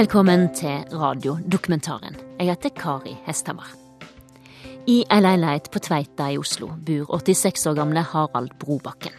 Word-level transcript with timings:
Velkommen 0.00 0.46
til 0.56 0.86
radiodokumentaren. 0.96 2.14
Jeg 2.38 2.48
heter 2.48 2.70
Kari 2.72 3.10
Hesthamar. 3.26 3.74
I 4.88 5.02
ei 5.02 5.18
leilighet 5.20 5.66
på 5.74 5.82
Tveita 5.84 6.30
i 6.32 6.38
Oslo 6.40 6.70
bor 6.86 7.10
86 7.18 7.66
år 7.68 7.76
gamle 7.76 8.00
Harald 8.00 8.54
Brobakken. 8.62 9.12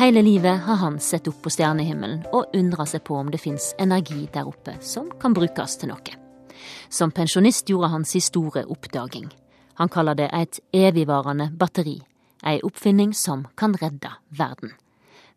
Hele 0.00 0.24
livet 0.26 0.64
har 0.64 0.80
han 0.80 0.96
sett 0.98 1.30
opp 1.30 1.38
på 1.44 1.52
stjernehimmelen 1.54 2.24
og 2.32 2.56
undra 2.58 2.88
seg 2.90 3.04
på 3.06 3.20
om 3.20 3.30
det 3.30 3.38
fins 3.38 3.68
energi 3.78 4.26
der 4.34 4.50
oppe 4.50 4.74
som 4.80 5.12
kan 5.22 5.36
brukes 5.36 5.78
til 5.78 5.92
noe. 5.92 6.18
Som 6.88 7.14
pensjonist 7.14 7.70
gjorde 7.70 7.92
han 7.94 8.04
sin 8.04 8.26
store 8.26 8.64
oppdaging. 8.66 9.30
Han 9.78 9.94
kaller 9.94 10.18
det 10.18 10.30
et 10.32 10.58
evigvarende 10.74 11.52
batteri, 11.54 12.00
ei 12.42 12.58
oppfinning 12.66 13.14
som 13.14 13.46
kan 13.54 13.78
redde 13.78 14.10
verden. 14.34 14.74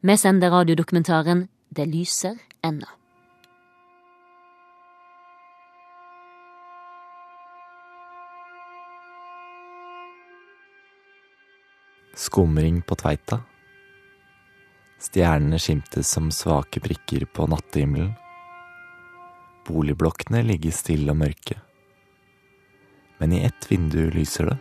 Vi 0.02 0.17
sender 0.17 0.49
radiodokumentaren 0.49 1.47
Det 1.69 1.85
lyser 1.85 2.41
ennå. 2.63 2.89
Skumring 12.16 12.81
på 12.81 12.95
Tveita. 12.95 13.40
Stjernene 15.02 15.58
skimtes 15.58 16.12
som 16.13 16.27
svake 16.31 16.77
prikker 16.80 17.26
på 17.26 17.48
nattehimmelen. 17.49 18.12
Boligblokkene 19.66 20.44
ligger 20.45 20.76
stille 20.77 21.09
og 21.09 21.17
mørke. 21.23 21.58
Men 23.17 23.34
i 23.34 23.41
ett 23.48 23.66
vindu 23.72 24.12
lyser 24.13 24.52
det. 24.52 24.59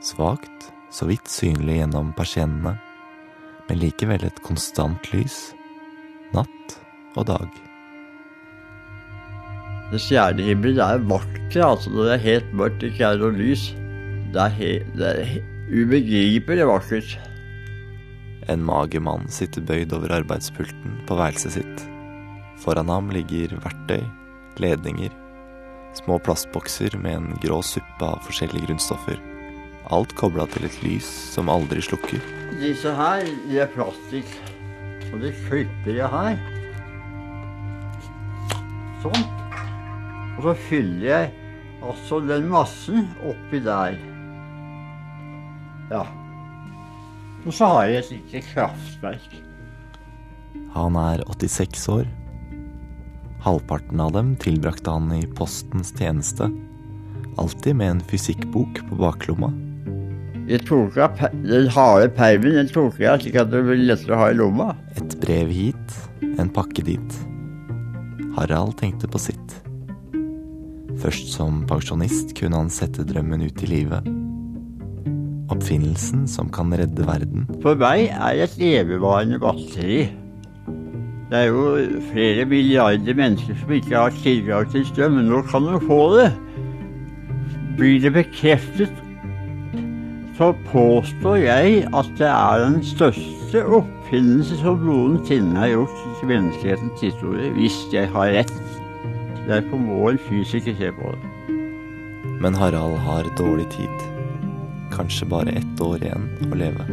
Svakt, 0.00 0.70
så 0.88 1.10
vidt 1.10 1.28
synlig 1.28 1.82
gjennom 1.82 2.14
persiennene, 2.16 2.78
men 3.68 3.82
likevel 3.84 4.24
et 4.24 4.42
konstant 4.46 5.12
lys. 5.12 5.52
Natt 6.32 6.80
og 7.12 7.28
dag. 7.28 7.62
Stjernehimmelen 9.92 10.80
er 10.80 11.08
vakker, 11.12 11.60
altså 11.74 11.92
det 11.92 12.12
er 12.16 12.28
helt 12.30 12.52
mørkt, 12.56 12.88
ikke 12.88 13.10
er 13.12 13.20
noe 13.20 13.36
lys. 13.36 13.68
Det 14.32 14.46
er, 14.48 14.54
he, 14.56 14.76
det 14.96 15.10
er 15.12 15.51
ubegripelig 15.70 16.66
vakkert. 16.66 17.18
En 18.50 18.62
mager 18.66 19.02
mann 19.02 19.28
sitter 19.30 19.62
bøyd 19.62 19.92
over 19.94 20.14
arbeidspulten 20.18 20.96
på 21.06 21.18
værelset 21.18 21.58
sitt. 21.58 21.84
Foran 22.62 22.90
ham 22.90 23.10
ligger 23.14 23.54
verktøy, 23.62 24.02
ledninger, 24.62 25.12
små 25.98 26.18
plastbokser 26.22 26.96
med 26.98 27.18
en 27.18 27.36
grå 27.42 27.60
suppe 27.66 28.06
av 28.06 28.22
forskjellige 28.26 28.68
grunnstoffer. 28.70 29.20
Alt 29.92 30.14
kobla 30.18 30.46
til 30.50 30.66
et 30.66 30.78
lys 30.84 31.06
som 31.34 31.50
aldri 31.52 31.82
slukker. 31.82 32.22
Disse 32.60 32.90
her, 32.96 33.26
de 33.48 33.62
er 33.62 33.70
plastikk. 33.74 34.30
Og 35.12 35.20
de 35.20 35.32
klipper 35.44 35.98
jeg 35.98 36.08
her. 36.08 36.38
Sånn. 39.02 39.26
Og 40.38 40.46
så 40.46 40.54
fyller 40.70 41.08
jeg 41.10 41.32
altså 41.84 42.22
den 42.24 42.48
massen 42.48 43.10
oppi 43.28 43.60
der. 43.60 43.98
Ja. 45.92 46.06
Og 47.42 47.54
så 47.54 47.68
har 47.68 47.88
jeg 47.90 48.00
et 48.00 48.12
lite 48.16 48.42
kraftverk. 48.52 49.38
Han 50.72 50.96
er 50.96 51.24
86 51.28 51.88
år. 51.92 52.06
Halvparten 53.42 54.00
av 54.00 54.12
dem 54.14 54.36
tilbrakte 54.40 54.94
han 54.94 55.10
i 55.16 55.24
postens 55.36 55.90
tjeneste. 55.98 56.46
Alltid 57.40 57.76
med 57.76 57.96
en 57.96 58.04
fysikkbok 58.08 58.80
på 58.88 59.00
baklomma. 59.00 59.50
Jeg 60.48 60.64
tok 60.66 60.96
av 60.98 61.20
den 61.32 61.68
harde 61.70 62.08
permen 62.16 62.56
den 62.58 62.70
tok 62.70 62.98
jeg 63.00 63.10
av 63.10 63.20
slik 63.22 63.36
at 63.38 63.52
det 63.52 63.60
ble 63.66 63.76
lettere 63.82 64.16
å 64.16 64.22
ha 64.22 64.30
i 64.32 64.38
lomma. 64.38 64.72
Et 64.98 65.18
brev 65.22 65.52
hit, 65.54 65.98
en 66.38 66.50
pakke 66.52 66.84
dit. 66.86 67.20
Harald 68.38 68.78
tenkte 68.80 69.10
på 69.10 69.20
sitt. 69.22 69.58
Først 71.02 71.32
som 71.34 71.62
pensjonist 71.68 72.34
kunne 72.38 72.62
han 72.62 72.72
sette 72.72 73.06
drømmen 73.06 73.44
ut 73.48 73.64
i 73.66 73.70
livet. 73.70 74.21
Oppfinnelsen 75.52 76.26
som 76.30 76.50
kan 76.52 76.72
redde 76.72 77.06
verden. 77.06 77.46
For 77.62 77.78
meg 77.78 78.08
er 78.10 78.40
det 78.40 78.48
et 78.48 78.66
evigvarende 78.80 79.40
batteri. 79.42 80.02
Det 81.32 81.38
er 81.38 81.48
jo 81.48 82.00
flere 82.10 82.44
milliarder 82.44 83.16
mennesker 83.16 83.56
som 83.60 83.70
ikke 83.72 83.96
har 83.96 84.16
tilgang 84.22 84.66
til 84.72 84.84
strøm, 84.88 85.16
men 85.16 85.30
nå 85.32 85.40
kan 85.48 85.64
de 85.64 85.78
få 85.86 86.00
det. 86.18 86.28
Blir 87.78 88.02
det 88.04 88.12
bekreftet, 88.12 88.92
så 90.36 90.52
påstår 90.68 91.36
jeg 91.40 91.82
at 91.96 92.12
det 92.18 92.28
er 92.28 92.64
den 92.64 92.78
største 92.84 93.64
oppfinnelse 93.64 94.60
som 94.60 94.84
noensinne 94.84 95.56
har 95.56 95.72
gjort 95.72 96.22
i 96.22 96.30
menneskehetens 96.34 97.00
historie, 97.00 97.50
hvis 97.56 97.80
jeg 97.92 98.08
har 98.12 98.32
rett. 98.36 98.54
Derfor 99.48 99.80
må 99.80 100.08
en 100.08 100.20
fysiker 100.28 100.76
se 100.78 100.92
på 101.00 101.16
det. 101.16 101.58
Men 102.42 102.54
Harald 102.54 102.96
har 103.08 103.28
dårlig 103.38 103.68
tid. 103.72 104.11
Kanskje 104.92 105.28
bare 105.28 105.56
ett 105.56 105.80
år 105.80 106.04
igjen 106.04 106.28
å 106.48 106.58
leve. 106.60 106.86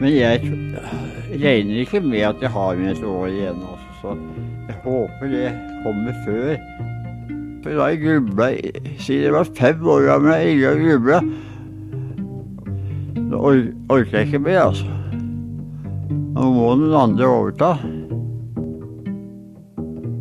Men 0.00 0.14
jeg 0.14 0.52
regner 1.40 1.82
ikke 1.82 2.00
med 2.04 2.24
at 2.28 2.44
jeg 2.44 2.52
har 2.54 2.76
med 2.78 2.94
et 2.94 3.04
år 3.04 3.26
igjen, 3.28 3.60
altså, 3.60 3.90
så 4.00 4.14
jeg 4.70 4.78
håper 4.84 5.32
det 5.32 5.50
kommer 5.84 6.16
før. 6.24 6.54
For 7.60 7.76
da 7.76 7.88
jeg 7.92 8.00
grubla 8.00 8.46
Siden 9.04 9.26
jeg 9.26 9.34
var 9.34 9.50
fem 9.58 9.86
år 9.94 10.06
gammel 10.08 10.32
jeg 10.32 10.54
ikke 10.56 10.74
grubla. 10.84 11.20
Da 13.30 13.36
or 13.36 13.60
orker 13.92 14.18
jeg 14.18 14.30
ikke 14.30 14.42
mer, 14.46 14.60
altså. 14.70 14.88
Nå 16.30 16.48
må 16.56 16.70
noen 16.80 16.96
andre 16.96 17.28
overta. 17.28 17.74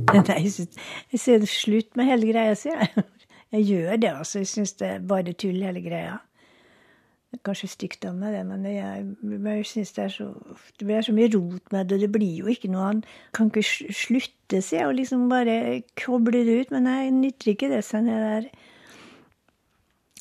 Nei, 0.30 0.42
jeg 0.44 1.40
det 1.44 1.50
slutt 1.52 1.96
med 1.96 2.10
hele 2.10 2.32
greia, 2.34 2.56
sier 2.58 2.84
jeg. 2.84 3.06
Jeg 3.50 3.64
gjør 3.66 3.96
det, 3.98 4.10
altså. 4.14 4.44
Jeg 4.44 4.48
syns 4.52 4.76
det 4.78 4.86
er 4.86 5.06
bare 5.10 5.34
tull, 5.34 5.56
hele 5.66 5.82
greia. 5.82 6.20
Det 7.30 7.38
er 7.38 7.46
kanskje 7.46 7.68
stygt 7.70 8.06
av 8.10 8.16
meg, 8.18 8.34
det, 8.34 8.42
men 8.50 8.64
jeg, 8.66 9.04
jeg 9.22 9.66
synes 9.70 9.92
det 9.94 10.02
er 10.02 10.14
så 10.16 10.28
Det 10.80 10.86
blir 10.88 11.04
så 11.06 11.14
mye 11.14 11.30
rot 11.30 11.74
med 11.76 11.92
det, 11.92 12.00
det 12.02 12.10
blir 12.10 12.40
jo 12.42 12.50
ikke 12.50 12.72
noe 12.74 12.88
Han 12.88 13.02
kan 13.38 13.52
ikke 13.52 13.94
slutte, 13.94 14.62
seg 14.66 14.88
og 14.88 14.96
liksom 14.98 15.28
bare 15.30 15.84
koble 15.94 16.42
det 16.42 16.56
ut. 16.64 16.72
Men 16.74 16.90
jeg 16.90 17.12
nytter 17.14 17.52
ikke 17.52 17.70
det 17.70 17.84
seg 17.86 18.08
ned 18.08 18.24
der 18.26 18.48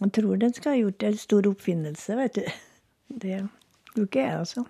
Jeg 0.03 0.13
tror 0.19 0.37
den 0.37 0.53
skal 0.53 0.75
ha 0.75 0.83
gjort 0.83 1.07
en 1.09 1.17
stor 1.17 1.49
oppfinnelse, 1.49 2.17
vet 2.19 2.37
du. 2.37 2.51
Det 3.09 3.39
tror 3.95 4.05
ikke 4.05 4.27
jeg, 4.27 4.41
altså. 4.43 4.65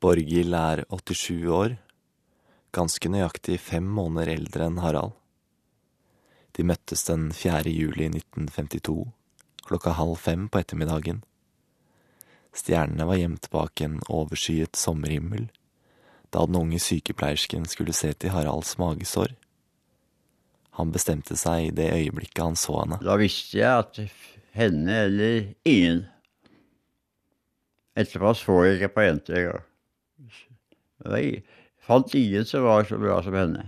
Borghild 0.00 0.56
er 0.56 0.84
87 0.88 1.44
år. 1.52 1.76
Ganske 2.72 3.10
nøyaktig 3.12 3.58
fem 3.60 3.84
måneder 3.84 4.32
eldre 4.32 4.70
enn 4.70 4.80
Harald. 4.80 5.12
De 6.56 6.64
møttes 6.64 7.04
den 7.04 7.28
4. 7.36 7.68
juli 7.68 8.08
1952, 8.08 9.04
klokka 9.68 9.94
halv 10.00 10.16
fem 10.20 10.48
på 10.48 10.64
ettermiddagen. 10.64 11.20
Stjernene 12.52 13.06
var 13.08 13.16
gjemt 13.20 13.48
bak 13.52 13.80
en 13.80 14.00
overskyet 14.12 14.76
sommerhimmel 14.76 15.48
da 16.32 16.46
den 16.48 16.56
unge 16.56 16.78
sykepleiersken 16.80 17.66
skulle 17.68 17.92
se 17.92 18.12
til 18.16 18.32
Haralds 18.32 18.78
magesår. 18.80 19.34
Han 20.78 20.92
bestemte 20.94 21.36
seg 21.36 21.66
i 21.66 21.74
det 21.76 21.90
øyeblikket 21.92 22.40
han 22.40 22.56
så 22.56 22.78
henne. 22.80 22.98
Da 23.04 23.18
visste 23.20 23.58
jeg 23.60 23.84
at 23.84 24.00
henne 24.56 25.02
eller 25.08 25.52
ingen 25.68 26.06
Etterpå 27.92 28.30
så 28.32 28.54
jeg 28.64 28.78
ikke 28.78 28.94
på 28.94 29.02
jenter 29.04 29.36
engang. 29.36 29.64
Jeg 31.12 31.42
fant 31.84 32.14
ingen 32.16 32.46
som 32.48 32.64
var 32.64 32.86
så 32.88 32.96
bra 32.96 33.18
som 33.20 33.36
henne. 33.36 33.66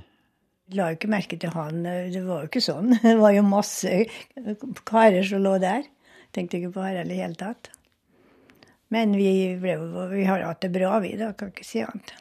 La 0.73 0.87
jo 0.89 0.97
ikke 0.97 1.11
merke 1.13 1.37
til 1.37 1.53
han. 1.53 1.83
Det 1.85 2.23
var 2.25 2.47
jo 2.47 2.49
ikke 2.49 2.65
sånn. 2.65 2.95
Det 3.05 3.19
var 3.21 3.35
jo 3.37 3.45
masse 3.45 3.93
karer 4.89 5.29
som 5.29 5.45
lå 5.45 5.59
der. 5.61 5.85
Tenkte 6.33 6.57
ikke 6.57 6.73
på 6.79 6.87
Harald 6.87 7.13
i 7.13 7.21
hele 7.21 7.37
tatt. 7.37 7.69
Men 8.95 9.17
vi, 9.19 9.31
ble, 9.59 9.79
vi 10.13 10.27
har 10.29 10.45
hatt 10.47 10.63
det 10.63 10.71
bra, 10.75 10.99
vi, 11.03 11.15
da. 11.19 11.33
Kan 11.39 11.51
ikke 11.55 11.67
si 11.67 11.83
annet. 11.83 12.15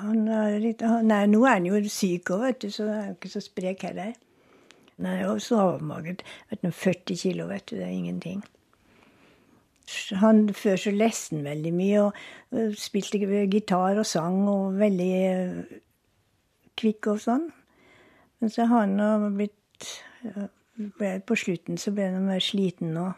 Han 0.00 0.26
er 0.28 0.58
litt, 0.60 0.82
han 0.84 1.12
er, 1.12 1.28
nå 1.30 1.44
er 1.46 1.58
han 1.58 1.68
jo 1.68 1.80
syk 1.92 2.32
òg, 2.34 2.46
vet 2.46 2.62
du, 2.64 2.70
så 2.72 2.88
han 2.88 2.98
er 2.98 3.08
jo 3.10 3.16
ikke 3.18 3.32
så 3.32 3.42
sprek 3.44 3.86
heller. 3.88 4.12
Han 4.96 5.08
er 5.10 5.22
jo 5.26 5.36
så 5.42 5.60
avmagret. 5.74 6.24
Vet 6.50 6.64
du, 6.64 6.70
40 6.72 7.20
kilo, 7.20 7.48
vet 7.50 7.66
du. 7.68 7.76
Det 7.76 7.84
er 7.84 7.94
ingenting. 7.94 8.44
Han, 10.18 10.48
før 10.56 10.80
så 10.80 10.90
leste 10.90 11.36
han 11.36 11.44
veldig 11.46 11.72
mye 11.76 12.00
og 12.08 12.16
øh, 12.52 12.72
spilte 12.74 13.20
gitar 13.52 14.00
og 14.00 14.06
sang 14.08 14.40
og 14.50 14.80
veldig 14.80 15.12
øh, 15.28 15.60
kvikk 16.80 17.12
og 17.12 17.20
sånn. 17.22 17.46
Men 18.40 18.52
så 18.52 18.66
har 18.66 18.88
han 18.88 19.36
blitt 19.36 19.92
ble, 20.98 21.20
På 21.26 21.36
slutten 21.38 21.78
så 21.78 21.92
ble 21.94 22.10
han 22.10 22.26
mer 22.26 22.42
sliten 22.42 22.96
og 23.00 23.14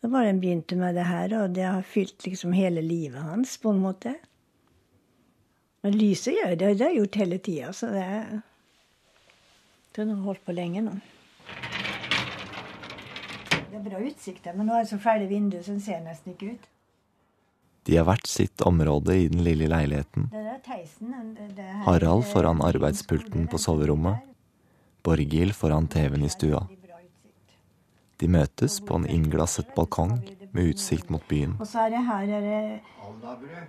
Da 0.00 0.08
var 0.08 0.22
det 0.24 0.32
han 0.32 0.40
begynte 0.40 0.76
med 0.80 0.94
det 0.96 1.04
her, 1.04 1.32
og 1.42 1.54
det 1.56 1.66
har 1.66 1.82
fylt 1.84 2.24
liksom 2.24 2.54
hele 2.56 2.80
livet 2.80 3.20
hans 3.20 3.58
på 3.60 3.74
en 3.74 3.82
måte. 3.82 4.14
Men 5.84 5.96
lyset 5.96 6.38
gjør 6.38 6.54
det, 6.54 6.72
det 6.78 6.84
har 6.84 6.92
jeg 6.92 7.02
gjort 7.02 7.18
hele 7.20 7.38
tida, 7.38 7.72
så 7.72 7.92
det 7.92 8.06
Det 9.92 10.06
har 10.06 10.22
holdt 10.24 10.44
på 10.46 10.52
lenge 10.52 10.80
nå. 10.86 10.92
Det 13.70 13.76
er 13.76 13.84
bra 13.84 14.00
utsikt 14.00 14.46
men 14.54 14.66
nå 14.66 14.74
er 14.74 14.84
det 14.84 14.90
så 14.90 14.98
fæle 14.98 15.26
vinduer, 15.28 15.62
så 15.62 15.74
den 15.74 15.80
ser 15.84 16.00
nesten 16.04 16.32
ikke 16.32 16.54
ut. 16.54 16.68
De 17.84 17.96
har 17.96 18.04
hvert 18.04 18.26
sitt 18.28 18.60
område 18.60 19.16
i 19.16 19.28
den 19.28 19.44
lille 19.44 19.68
leiligheten. 19.68 20.28
Harald 21.84 22.24
foran 22.32 22.60
arbeidspulten 22.62 23.48
på 23.48 23.58
soverommet. 23.58 24.20
Borghild 25.02 25.56
foran 25.56 25.88
TV-en 25.88 26.24
i 26.24 26.28
stua. 26.28 26.66
De 28.20 28.28
møtes 28.28 28.80
på 28.84 28.98
en 29.00 29.06
innglasset 29.08 29.70
balkong 29.72 30.18
med 30.52 30.74
utsikt 30.74 31.08
mot 31.08 31.22
byen. 31.28 31.54
Og 31.56 31.68
så 31.68 31.86
er 31.86 31.94
det 31.94 32.02
her 32.04 32.32
er 32.38 32.42
det 32.44 32.62
Alnabru. 33.00 33.60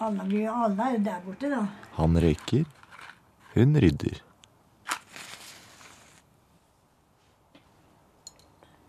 Alna 0.00 0.24
er 0.24 0.92
jo 0.94 0.98
der 1.04 1.20
borte, 1.24 1.50
da. 1.50 1.66
Han 1.98 2.16
røyker, 2.22 2.64
hun 3.54 3.76
rydder. 3.82 4.20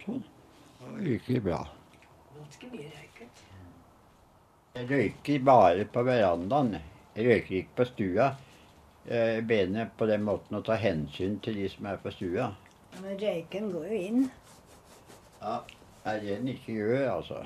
Sånn. 0.04 0.24
Det 1.00 1.16
gikk 1.18 1.44
bra. 1.48 1.64
Ganske 2.38 2.70
mye 2.72 2.92
røyket. 2.94 3.42
Jeg 4.78 4.90
røyker 4.92 5.48
bare 5.50 5.88
på 5.90 6.06
verandaen. 6.06 6.78
Jeg 7.18 7.26
røyker 7.26 7.58
ikke 7.64 7.78
på 7.82 7.90
stua. 7.90 8.30
Jeg 9.10 9.44
mener 9.50 9.90
på 9.98 10.06
den 10.08 10.24
måten 10.28 10.60
å 10.60 10.64
ta 10.64 10.78
hensyn 10.78 11.40
til 11.44 11.58
de 11.58 11.72
som 11.74 11.90
er 11.90 11.98
på 12.04 12.14
stua. 12.14 12.52
Men 13.02 13.18
røyken 13.18 13.74
går 13.74 13.90
jo 13.90 14.06
inn. 14.12 14.30
Ja, 15.42 15.58
er 16.06 16.20
det 16.20 16.38
en 16.38 16.48
ikke 16.48 16.74
gjør, 16.74 17.12
altså. 17.12 17.44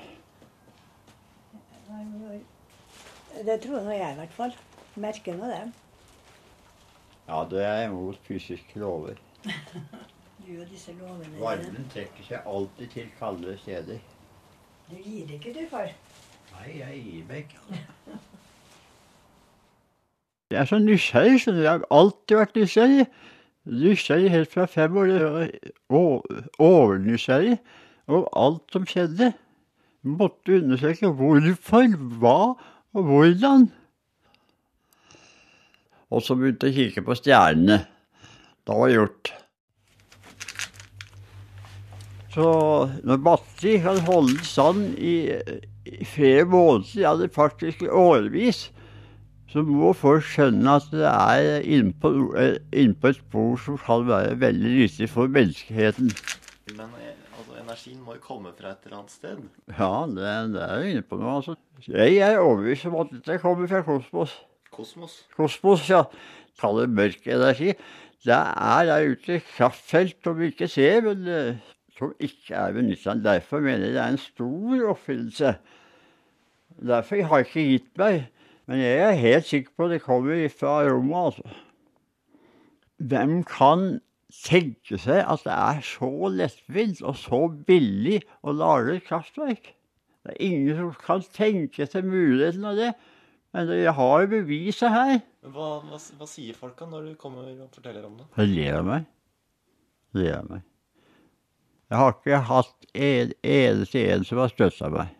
Det 3.44 3.60
tror 3.60 3.80
nå 3.82 3.90
jeg 3.90 4.12
i 4.12 4.18
hvert 4.18 4.32
fall. 4.32 4.54
Merker 4.96 5.36
nå 5.36 5.50
det. 5.50 5.62
Ja, 7.28 7.44
det 7.50 7.64
er 7.64 7.86
imot 7.88 8.18
fysiske 8.28 8.78
lover. 8.78 9.14
Du 10.44 10.60
og 10.60 10.66
disse 10.68 10.92
lovene. 10.92 11.40
Varmen 11.40 11.86
trekker 11.88 12.24
seg 12.26 12.44
alltid 12.44 12.90
til 12.92 13.06
kaldere 13.16 13.54
steder. 13.58 14.00
Du 14.90 14.96
gir 15.00 15.22
det 15.26 15.38
ikke, 15.38 15.54
du, 15.56 15.62
far. 15.70 15.88
Nei, 16.52 16.66
jeg 16.82 16.98
gir 17.06 17.22
meg 17.30 17.46
ikke. 17.46 17.62
altså. 17.62 18.18
Jeg 20.50 20.60
er 20.60 20.64
så 20.64 20.78
nysgjerrig, 20.78 21.40
så. 21.40 21.52
Jeg 21.52 21.70
har 21.70 21.86
alltid 21.90 22.36
vært 22.36 22.56
nysgjerrig. 22.56 23.06
Nysgjerrig 23.64 24.30
helt 24.30 24.52
fra 24.52 24.66
fem 24.68 24.96
år. 24.96 25.48
Overnysgjerrig 26.58 27.56
over 28.08 28.28
alt 28.36 28.74
som 28.74 28.86
skjedde. 28.88 29.32
Måtte 30.04 30.58
undersøke 30.60 31.08
hvorfor, 31.08 31.96
hva 32.20 32.38
og 32.94 33.08
hvordan. 33.08 33.70
Og 36.14 36.22
så 36.22 36.36
begynte 36.38 36.68
jeg 36.68 36.74
å 36.74 36.78
kikke 36.78 37.06
på 37.06 37.16
stjernene. 37.18 37.80
Da 38.64 38.76
var 38.76 38.90
det 38.90 38.98
gjort. 38.98 39.32
Så 42.34 42.46
når 43.06 43.20
batteri 43.22 43.76
kan 43.82 44.00
holde 44.08 44.44
stand 44.44 44.96
i, 44.98 45.30
i 45.86 46.06
flere 46.08 46.44
måneder, 46.50 47.00
ja 47.00 47.12
det 47.18 47.30
faktisk 47.34 47.84
årevis, 47.86 48.66
så 49.54 49.62
må 49.62 49.92
folk 49.94 50.24
skjønne 50.26 50.72
at 50.80 50.88
det 50.90 51.06
er 51.06 51.66
innpå 51.76 52.10
inn 52.74 52.96
et 53.06 53.20
spor 53.20 53.54
som 53.62 53.78
kan 53.78 54.02
være 54.08 54.34
veldig 54.40 54.72
nyttig 54.80 55.06
for 55.12 55.30
menneskeheten. 55.30 56.10
Men 56.74 56.90
altså, 57.54 57.62
energien 57.62 58.02
må 58.02 58.14
jo 58.14 58.22
komme 58.22 58.52
fra 58.58 58.72
et 58.72 58.84
eller 58.84 58.98
annet 58.98 59.12
sted. 59.12 59.42
Ja, 59.78 60.06
det, 60.08 60.54
det 60.54 60.62
er 60.62 60.80
jo 60.80 60.90
inne 60.90 61.02
på 61.02 61.18
noe, 61.20 61.36
altså. 61.38 61.54
Jeg 61.86 62.16
er 62.18 62.38
overbevist 62.38 62.86
om 62.86 62.96
at 63.02 63.12
dette 63.12 63.38
kommer 63.42 63.68
fra 63.70 63.82
kosmos. 63.82 64.34
Kosmos. 64.74 65.14
Kosmos, 65.36 65.84
ja. 65.90 66.04
Kall 66.60 66.80
det 66.82 66.90
mørk 66.90 67.26
energi. 67.26 67.74
Det 68.24 68.34
er 68.34 68.84
der 68.88 69.10
ute 69.10 69.40
kraftfelt 69.54 70.16
som 70.24 70.38
vi 70.38 70.50
ikke 70.52 70.68
ser, 70.68 71.02
men 71.04 71.26
eh, 71.28 71.72
som 71.98 72.14
ikke 72.18 72.54
er 72.58 72.72
benytta. 72.72 73.14
Derfor 73.22 73.60
mener 73.60 73.86
jeg 73.86 73.94
det 73.94 74.02
er 74.02 74.14
en 74.14 74.22
stor 74.22 74.86
oppfinnelse. 74.94 75.54
Derfor 76.82 77.22
har 77.22 77.42
jeg 77.42 77.50
ikke 77.50 77.68
gitt 77.70 78.00
meg. 78.00 78.24
Men 78.66 78.80
jeg 78.80 78.98
er 79.04 79.20
helt 79.20 79.46
sikker 79.46 79.74
på 79.76 79.86
at 79.86 79.92
det 79.92 80.02
kommer 80.02 80.48
fra 80.48 80.78
rommet, 80.88 81.26
altså. 81.26 81.60
Hvem 83.04 83.42
kan 83.44 84.00
tenke 84.44 84.98
seg 85.00 85.22
at 85.22 85.44
det 85.46 85.54
er 85.54 85.80
så 85.86 86.10
lettvint 86.32 87.02
og 87.04 87.16
så 87.20 87.46
billig 87.68 88.20
å 88.42 88.54
lage 88.56 88.98
et 88.98 89.06
kraftverk? 89.06 89.72
Det 90.24 90.34
er 90.34 90.44
ingen 90.46 90.78
som 90.78 90.92
kan 90.98 91.24
tenke 91.34 91.86
seg 91.86 92.06
muligheten 92.08 92.64
av 92.64 92.78
det. 92.80 92.92
Men 93.54 93.70
jeg 93.76 93.92
har 93.94 94.20
jo 94.24 94.30
beviset 94.32 94.90
her. 94.90 95.18
Hva, 95.46 95.66
hva, 95.86 95.98
hva 96.18 96.26
sier 96.26 96.56
folka 96.58 96.88
når 96.90 97.10
du 97.10 97.18
kommer 97.20 97.46
og 97.52 97.68
forteller 97.76 98.06
om 98.08 98.16
det? 98.18 98.30
De 98.34 98.46
ler 98.50 98.78
av 98.80 98.88
meg. 98.88 99.04
De 100.14 100.24
ler 100.24 100.38
av 100.40 100.48
meg. 100.50 100.64
Jeg 101.92 102.00
har 102.00 102.14
ikke 102.16 102.40
hatt 102.48 102.88
en 102.94 103.34
eneste 103.46 104.06
en 104.10 104.24
som 104.26 104.40
har 104.42 104.50
støtta 104.50 104.90
meg. 104.90 105.12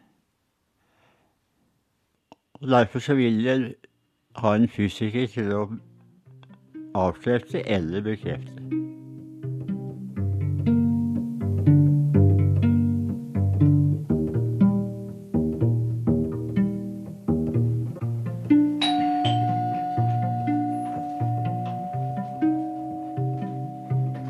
Og 2.62 2.70
Derfor 2.72 3.04
så 3.04 3.14
vil 3.18 3.44
jeg 3.44 3.74
ha 4.40 4.54
en 4.56 4.66
fysiker 4.72 5.28
til 5.30 5.52
å 5.54 5.66
avkrefte 6.96 7.62
eller 7.68 8.02
bekrefte. 8.02 8.93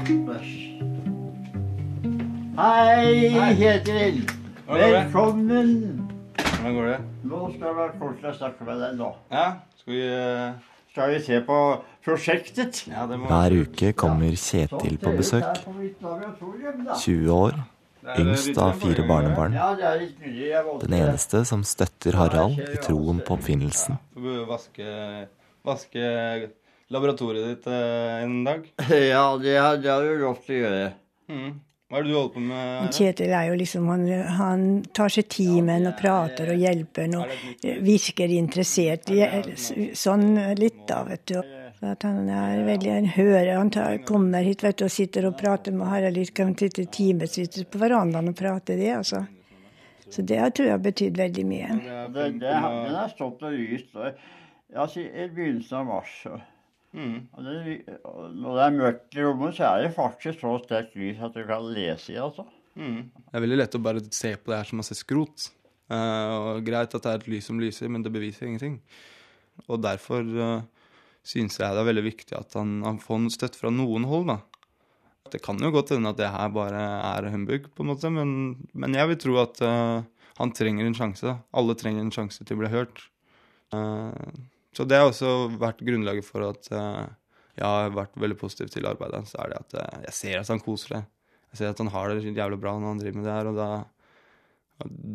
Hei, 0.04 0.12
Kjetil. 3.56 4.18
Det? 4.68 4.88
Velkommen. 4.92 5.70
Hvordan 6.36 6.74
går 6.76 6.88
det? 6.90 6.96
Nå 7.24 7.38
skal 7.54 7.76
vi 7.78 7.86
kort 8.02 8.26
å 8.28 8.32
snakke 8.36 8.66
med 8.68 8.82
deg 8.84 8.98
nå. 8.98 9.08
Ja, 9.32 9.44
skal 9.80 9.94
vi 9.94 10.02
eh, 10.04 10.50
Skal 10.92 11.14
vi 11.14 11.20
se 11.24 11.38
på 11.46 11.56
prosjektet? 12.04 12.82
Ja, 12.90 13.06
det 13.08 13.16
må 13.22 13.30
Hver 13.30 13.56
uke 13.62 13.94
kommer 13.96 14.36
Kjetil 14.36 14.98
på 15.00 15.14
besøk. 15.16 15.62
20 15.72 17.32
år, 17.32 17.56
yngst 18.20 18.60
av 18.60 18.76
fire 18.82 19.06
barnebarn. 19.08 19.56
Det 19.56 19.94
Den 20.84 20.98
eneste 20.98 21.46
som 21.48 21.64
støtter 21.64 22.20
Harald 22.20 22.60
i 22.60 22.76
troen 22.84 23.24
på 23.24 23.38
oppfinnelsen. 23.38 23.96
Vaske, 24.52 24.84
vaske 25.64 26.04
laboratoriet 26.90 27.46
ditt 27.56 27.66
eh, 27.66 28.22
en 28.24 28.44
dag. 28.44 28.66
Ja, 28.90 29.36
det 29.40 29.56
har, 29.56 29.76
det 29.76 29.90
har 29.90 30.10
lov 30.20 30.42
til 30.44 30.56
å 30.56 30.60
gjøre. 30.66 30.92
Mm. 31.30 31.54
Hva 31.90 31.98
er 32.00 32.02
det 32.06 32.10
du 32.10 32.16
holder 32.16 32.34
på 32.34 32.40
med? 32.42 32.92
Kjetil 32.96 33.32
er 33.36 33.48
jo 33.50 33.56
liksom 33.60 33.88
han, 33.92 34.04
han 34.38 34.62
tar 34.96 35.12
seg 35.12 35.28
tid 35.30 35.58
med 35.62 35.76
en 35.82 35.90
og 35.92 35.98
prater 36.00 36.48
og 36.54 36.58
hjelper 36.58 37.04
en 37.04 37.18
og 37.20 37.34
virker 37.84 38.32
interessert. 38.34 39.10
i- 39.12 39.92
Sånn 39.94 40.24
litt, 40.58 40.80
da, 40.88 41.02
vet 41.06 41.26
du. 41.30 41.38
At 41.84 42.02
han 42.08 42.30
er 42.32 42.62
veldig 42.64 42.88
en 42.94 43.06
hører. 43.12 43.50
Han 43.58 43.70
tar, 43.70 43.98
kommer 44.08 44.42
hit 44.42 44.62
vet 44.64 44.78
du, 44.80 44.86
og 44.86 44.90
sitter 44.94 45.26
og 45.28 45.36
prater 45.36 45.74
med 45.76 45.86
Harald 45.86 46.16
litt. 46.16 46.32
Kan 46.34 46.54
sitte 46.56 46.86
timevis 46.88 47.60
på 47.68 47.78
verandaen 47.82 48.32
og 48.32 48.36
prate, 48.38 48.78
det, 48.80 48.88
altså. 48.96 49.20
Så 50.08 50.22
det 50.24 50.40
tror 50.56 50.66
jeg 50.70 50.74
har 50.74 50.82
betydd 50.84 51.16
veldig 51.20 51.44
mye. 51.46 51.68
Det 51.68 51.84
Det, 51.84 51.92
det, 52.14 52.24
funken 52.24 52.62
har- 52.64 52.80
den 52.88 52.94
har 52.96 53.08
stått 53.12 53.42
og 53.44 53.52
lyst 53.52 53.94
altså, 54.00 55.00
i 55.04 55.28
begynnelsen 55.28 55.78
av 55.82 55.86
mars. 55.92 56.16
Mhm. 56.94 57.16
og 57.34 57.46
det, 57.46 57.96
og 58.06 58.34
når 58.38 58.56
det 58.56 58.64
er 58.64 58.76
mørkt 58.78 59.16
i 59.18 59.24
rommet, 59.24 59.56
så 59.56 59.66
er 59.72 59.82
det 59.82 59.96
faktisk 59.96 60.44
så 60.44 60.54
sterkt 60.62 60.94
lys 60.98 61.18
at 61.18 61.34
du 61.34 61.42
kan 61.48 61.66
lese 61.74 62.12
i 62.12 62.14
det. 62.14 62.22
Altså. 62.22 62.46
Mm. 62.78 63.10
Det 63.10 63.34
er 63.34 63.44
veldig 63.44 63.58
lett 63.58 63.76
å 63.78 63.82
bare 63.82 64.04
se 64.14 64.30
på 64.38 64.52
det 64.52 64.60
her 64.60 64.70
som 64.70 64.80
masse 64.82 64.96
skrot. 64.98 65.48
Uh, 65.90 66.54
og 66.54 66.62
Greit 66.66 66.94
at 66.94 67.02
det 67.02 67.10
er 67.10 67.20
et 67.20 67.28
lys 67.34 67.50
som 67.50 67.58
lyser, 67.60 67.90
men 67.92 68.06
det 68.06 68.14
beviser 68.14 68.46
ingenting. 68.46 68.78
Og 69.66 69.82
derfor 69.82 70.22
uh, 70.22 70.88
syns 71.26 71.58
jeg 71.60 71.74
det 71.74 71.82
er 71.82 71.90
veldig 71.90 72.06
viktig 72.06 72.38
at 72.38 72.56
han, 72.58 72.78
han 72.86 73.02
får 73.02 73.28
støtte 73.34 73.60
fra 73.60 73.74
noen 73.74 74.06
hold, 74.08 74.30
da. 74.30 74.38
Det 75.32 75.40
kan 75.42 75.58
jo 75.58 75.72
godt 75.74 75.90
hende 75.94 76.12
at 76.12 76.18
det 76.20 76.30
her 76.30 76.50
bare 76.54 76.82
er 77.10 77.30
humbug, 77.32 77.66
på 77.74 77.82
en 77.82 77.90
måte, 77.90 78.10
men, 78.12 78.30
men 78.76 78.94
jeg 78.94 79.10
vil 79.10 79.22
tro 79.24 79.38
at 79.42 79.62
uh, 79.66 80.04
han 80.38 80.54
trenger 80.54 80.86
en 80.86 80.96
sjanse. 80.96 81.36
Alle 81.54 81.76
trenger 81.78 82.04
en 82.04 82.14
sjanse 82.14 82.44
til 82.44 82.56
å 82.56 82.62
bli 82.64 82.70
hørt. 82.72 83.04
Eh, 83.74 84.32
så 84.74 84.84
det 84.88 84.98
har 84.98 85.08
også 85.10 85.30
vært 85.60 85.82
grunnlaget 85.86 86.26
for 86.26 86.48
at 86.48 86.68
eh, 86.74 87.04
jeg 87.54 87.66
har 87.70 87.92
vært 87.94 88.16
veldig 88.18 88.36
positiv 88.40 88.70
til 88.74 88.86
arbeidet 88.90 89.20
Så 89.30 89.38
er 89.38 89.52
det 89.52 89.58
at 89.60 89.74
eh, 89.78 89.98
Jeg 90.08 90.14
ser 90.18 90.40
at 90.40 90.48
han 90.50 90.62
koser 90.62 90.96
seg. 90.96 91.04
Jeg 91.52 91.60
ser 91.60 91.70
at 91.70 91.82
han 91.84 91.90
har 91.94 92.10
det 92.10 92.32
jævlig 92.34 92.58
bra 92.58 92.72
når 92.74 92.88
han 92.94 93.02
driver 93.02 93.20
med 93.20 93.28
det 93.28 93.36
her, 93.36 93.50
og 93.52 93.58
da 93.60 93.68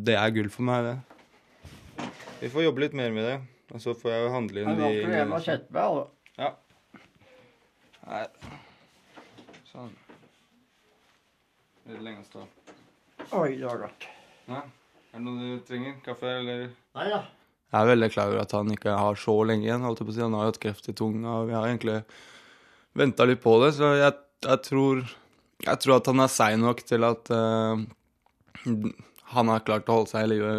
Det 0.08 0.16
er 0.16 0.32
gull 0.36 0.48
for 0.52 0.64
meg, 0.64 0.88
det. 0.88 2.06
Vi 2.40 2.48
får 2.48 2.64
jobbe 2.64 2.80
litt 2.86 2.96
mer 2.96 3.12
med 3.12 3.26
det, 3.28 3.34
og 3.74 3.82
så 3.84 3.92
får 3.92 4.14
jeg 4.14 4.22
jo 4.24 4.30
handle 4.32 4.62
Jeg 4.62 4.70
inn 4.70 4.80
må 4.80 4.88
ikke 4.94 5.18
hjem 5.18 5.34
og 5.36 5.42
de 5.42 5.50
sette 5.50 5.74
meg. 5.76 5.82
altså. 5.84 6.06
Ja. 6.40 6.54
Her. 8.08 8.30
Sånn. 9.68 9.92
Litt 11.90 12.00
lenge 12.06 12.24
å 12.24 12.28
stå. 12.30 12.46
Oi, 13.36 13.50
det 13.60 13.66
var 13.68 13.84
godt. 13.84 14.08
Ja. 14.48 14.62
Er 15.10 15.18
det 15.18 15.26
noe 15.26 15.36
du 15.42 15.60
trenger? 15.68 16.00
Kaffe, 16.06 16.32
eller? 16.40 16.70
Nei 16.96 17.06
da. 17.12 17.20
Jeg 17.70 17.78
er 17.78 17.90
veldig 17.92 18.10
klar 18.10 18.32
over 18.32 18.42
at 18.42 18.52
han 18.56 18.72
ikke 18.74 18.96
har 18.98 19.18
så 19.20 19.36
lenge 19.46 19.68
igjen. 19.68 19.86
holdt 19.86 20.02
på 20.02 20.10
å. 20.10 20.24
Han 20.26 20.34
har 20.34 20.48
jo 20.48 20.52
hatt 20.52 20.62
kreft 20.62 20.90
i 20.90 20.96
tunga, 20.96 21.36
og 21.38 21.50
vi 21.50 21.54
har 21.54 21.68
egentlig 21.68 22.00
venta 22.98 23.26
litt 23.28 23.42
på 23.44 23.54
det. 23.62 23.70
Så 23.78 23.92
jeg, 24.00 24.16
jeg, 24.46 24.62
tror, 24.66 25.04
jeg 25.66 25.82
tror 25.84 25.96
at 26.00 26.10
han 26.10 26.24
er 26.24 26.32
sein 26.34 26.64
nok 26.66 26.82
til 26.88 27.06
at 27.06 27.30
uh, 27.30 27.78
han 29.36 29.52
har 29.54 29.66
klart 29.66 29.90
å 29.90 30.00
holde 30.00 30.10
seg 30.10 30.26
i 30.26 30.32
live 30.32 30.54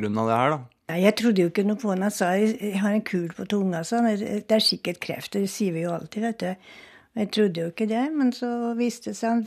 grunn 0.00 0.22
av 0.22 0.30
det 0.30 0.38
her, 0.40 0.54
da. 0.56 0.60
Jeg 0.98 1.14
trodde 1.20 1.44
jo 1.44 1.50
ikke 1.52 1.62
noe 1.68 1.78
på 1.78 1.92
han. 1.92 2.02
Han 2.02 2.14
sa 2.14 2.32
jeg 2.34 2.78
har 2.82 2.94
en 2.96 3.04
kul 3.06 3.28
på 3.36 3.44
tunga. 3.46 3.84
Så 3.86 4.00
det 4.02 4.56
er 4.56 4.64
sikkert 4.64 4.98
kreft. 5.04 5.36
Det 5.36 5.44
sier 5.50 5.76
vi 5.76 5.84
jo 5.84 5.92
alltid, 5.94 6.24
vet 6.24 6.40
du. 6.40 6.72
Jeg 7.20 7.30
trodde 7.34 7.62
jo 7.62 7.70
ikke 7.72 7.88
det, 7.90 8.04
men 8.14 8.30
så 8.34 8.48
viste 8.78 9.10
det 9.10 9.18
seg 9.18 9.32
han 9.32 9.40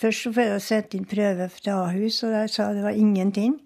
Først 0.00 0.24
så 0.24 0.32
fikk 0.32 0.48
jeg 0.48 0.64
sette 0.64 0.96
inn 0.96 1.08
prøve 1.08 1.48
fra 1.52 1.74
Ahus, 1.86 2.22
og 2.24 2.32
der 2.32 2.48
sa 2.50 2.70
det 2.72 2.84
var 2.84 2.96
ingenting. 2.96 3.58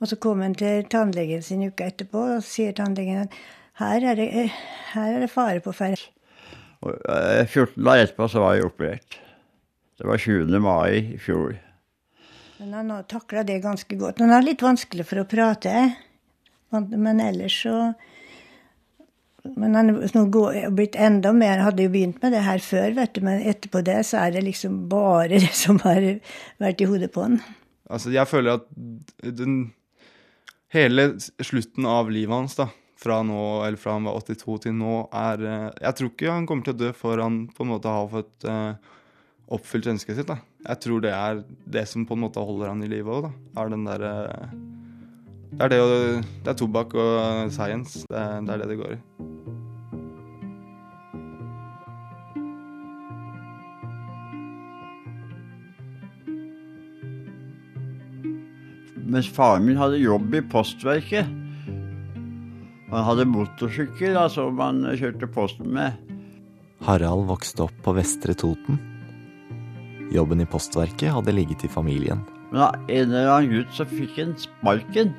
Og 0.00 0.08
så 0.08 0.16
kom 0.16 0.40
han 0.40 0.54
til 0.56 0.86
tannlegen 0.88 1.42
sin 1.44 1.64
uka 1.68 1.90
etterpå, 1.90 2.22
og 2.36 2.44
sier 2.44 2.72
tannlegen 2.76 3.26
at 3.26 3.40
her 3.80 4.04
er 4.12 4.16
det, 4.16 4.28
her 4.94 5.16
er 5.16 5.24
det 5.24 5.32
fare 5.32 5.60
på 5.64 5.72
ferde. 5.76 6.08
14 6.80 7.84
dager 7.84 8.06
etterpå 8.06 8.28
så 8.32 8.40
var 8.40 8.56
jeg 8.56 8.68
operert. 8.70 9.18
Det 10.00 10.08
var 10.08 10.20
20. 10.20 10.60
mai 10.64 11.12
i 11.16 11.18
fjor. 11.20 11.58
Men 12.60 12.72
han 12.76 12.92
har 12.92 13.02
takla 13.08 13.42
det 13.44 13.58
ganske 13.64 13.96
godt. 14.00 14.20
Han 14.20 14.32
har 14.32 14.44
litt 14.44 14.62
vanskelig 14.64 15.04
for 15.08 15.20
å 15.20 15.28
prate. 15.28 15.74
Men 16.70 17.20
ellers 17.20 17.62
så 17.64 17.92
Men 19.56 19.74
han 19.74 19.88
er 19.90 20.70
blitt 20.70 20.94
enda 21.00 21.32
mer 21.32 21.62
Hadde 21.64 21.86
jo 21.86 21.90
begynt 21.90 22.20
med 22.22 22.34
det 22.36 22.42
her 22.44 22.60
før, 22.60 22.92
vet 22.92 23.14
du, 23.16 23.22
men 23.24 23.40
etterpå 23.40 23.80
det 23.82 24.02
så 24.06 24.18
er 24.20 24.34
det 24.34 24.42
liksom 24.44 24.82
bare 24.88 25.40
det 25.44 25.54
som 25.56 25.80
har 25.80 26.04
vært 26.60 26.80
i 26.80 26.88
hodet 26.88 27.08
på 27.12 27.24
han. 27.24 27.38
Altså, 27.90 28.12
jeg 28.12 28.28
føler 28.28 28.60
at 28.60 28.68
den 29.24 29.72
Hele 30.70 31.08
slutten 31.18 31.86
av 31.86 32.10
livet 32.14 32.34
hans, 32.34 32.54
da, 32.54 32.68
fra 33.00 33.20
nå, 33.26 33.40
eller 33.66 33.80
fra 33.80 33.96
han 33.96 34.06
var 34.06 34.20
82 34.22 34.58
til 34.66 34.76
nå, 34.78 34.94
er 35.10 35.42
Jeg 35.42 35.96
tror 35.98 36.10
ikke 36.12 36.34
han 36.36 36.46
kommer 36.46 36.68
til 36.68 36.76
å 36.76 36.80
dø 36.84 36.90
før 36.94 37.24
han 37.24 37.40
på 37.56 37.66
en 37.66 37.72
måte 37.72 37.90
har 37.90 38.10
fått 38.12 38.46
uh, 38.46 38.76
oppfylt 39.50 39.90
ønsket 39.90 40.20
sitt. 40.20 40.30
da. 40.30 40.38
Jeg 40.68 40.82
tror 40.84 41.02
det 41.02 41.14
er 41.16 41.42
det 41.78 41.86
som 41.90 42.06
på 42.06 42.14
en 42.14 42.22
måte 42.28 42.44
holder 42.44 42.70
han 42.70 42.84
i 42.86 42.90
live 42.92 43.10
òg, 43.10 43.26
da. 43.26 43.32
Er 43.62 43.74
den 43.74 43.88
derre 43.88 44.12
uh, 44.30 44.60
det 45.58 45.68
det, 45.74 45.80
det 46.44 46.54
er 46.54 46.60
tobakk 46.60 46.94
og 46.94 47.50
science. 47.50 48.06
Det, 48.06 48.28
det 48.46 48.54
er 48.54 48.62
det 48.62 48.70
det 48.70 48.78
går 48.84 48.94
i. 48.94 49.59
Mens 59.10 59.28
faren 59.34 59.64
min 59.66 59.78
hadde 59.80 59.98
jobb 59.98 60.34
i 60.38 60.42
Postverket. 60.52 61.26
Han 62.90 63.06
hadde 63.06 63.26
motorsykkel 63.26 64.18
altså 64.18 64.48
man 64.54 64.84
kjørte 64.98 65.26
posten 65.30 65.70
med. 65.74 65.98
Harald 66.86 67.26
vokste 67.28 67.66
opp 67.66 67.74
på 67.84 67.94
Vestre 67.96 68.36
Toten. 68.38 68.78
Jobben 70.14 70.42
i 70.42 70.46
Postverket 70.50 71.10
hadde 71.14 71.34
ligget 71.34 71.66
i 71.66 71.70
familien. 71.70 72.22
Men 72.50 72.64
av 72.68 72.78
en 72.86 73.10
eller 73.10 73.32
annen 73.34 73.52
gutt 73.56 73.74
så 73.74 73.86
fikk 73.90 74.16
han 74.18 74.36
sparken. 74.38 75.12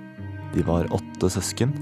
De 0.55 0.63
var 0.67 0.87
åtte 0.95 1.31
søsken. 1.31 1.75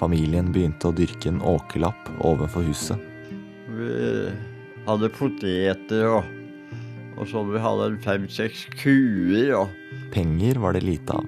Familien 0.00 0.50
begynte 0.52 0.90
å 0.90 0.96
dyrke 0.96 1.30
en 1.30 1.44
åkerlapp 1.44 2.10
ovenfor 2.24 2.64
huset. 2.66 3.00
Vi 3.68 4.32
hadde 4.88 5.12
poteter 5.12 6.08
og, 6.08 6.34
og 7.16 7.24
så 7.30 7.44
vi 7.48 7.64
hadde 7.64 7.94
fem-seks 8.04 8.68
kuer. 8.80 9.56
og 9.60 9.83
Penger 10.12 10.60
var 10.62 10.76
det 10.76 10.84
lite 10.84 11.12
av. 11.12 11.26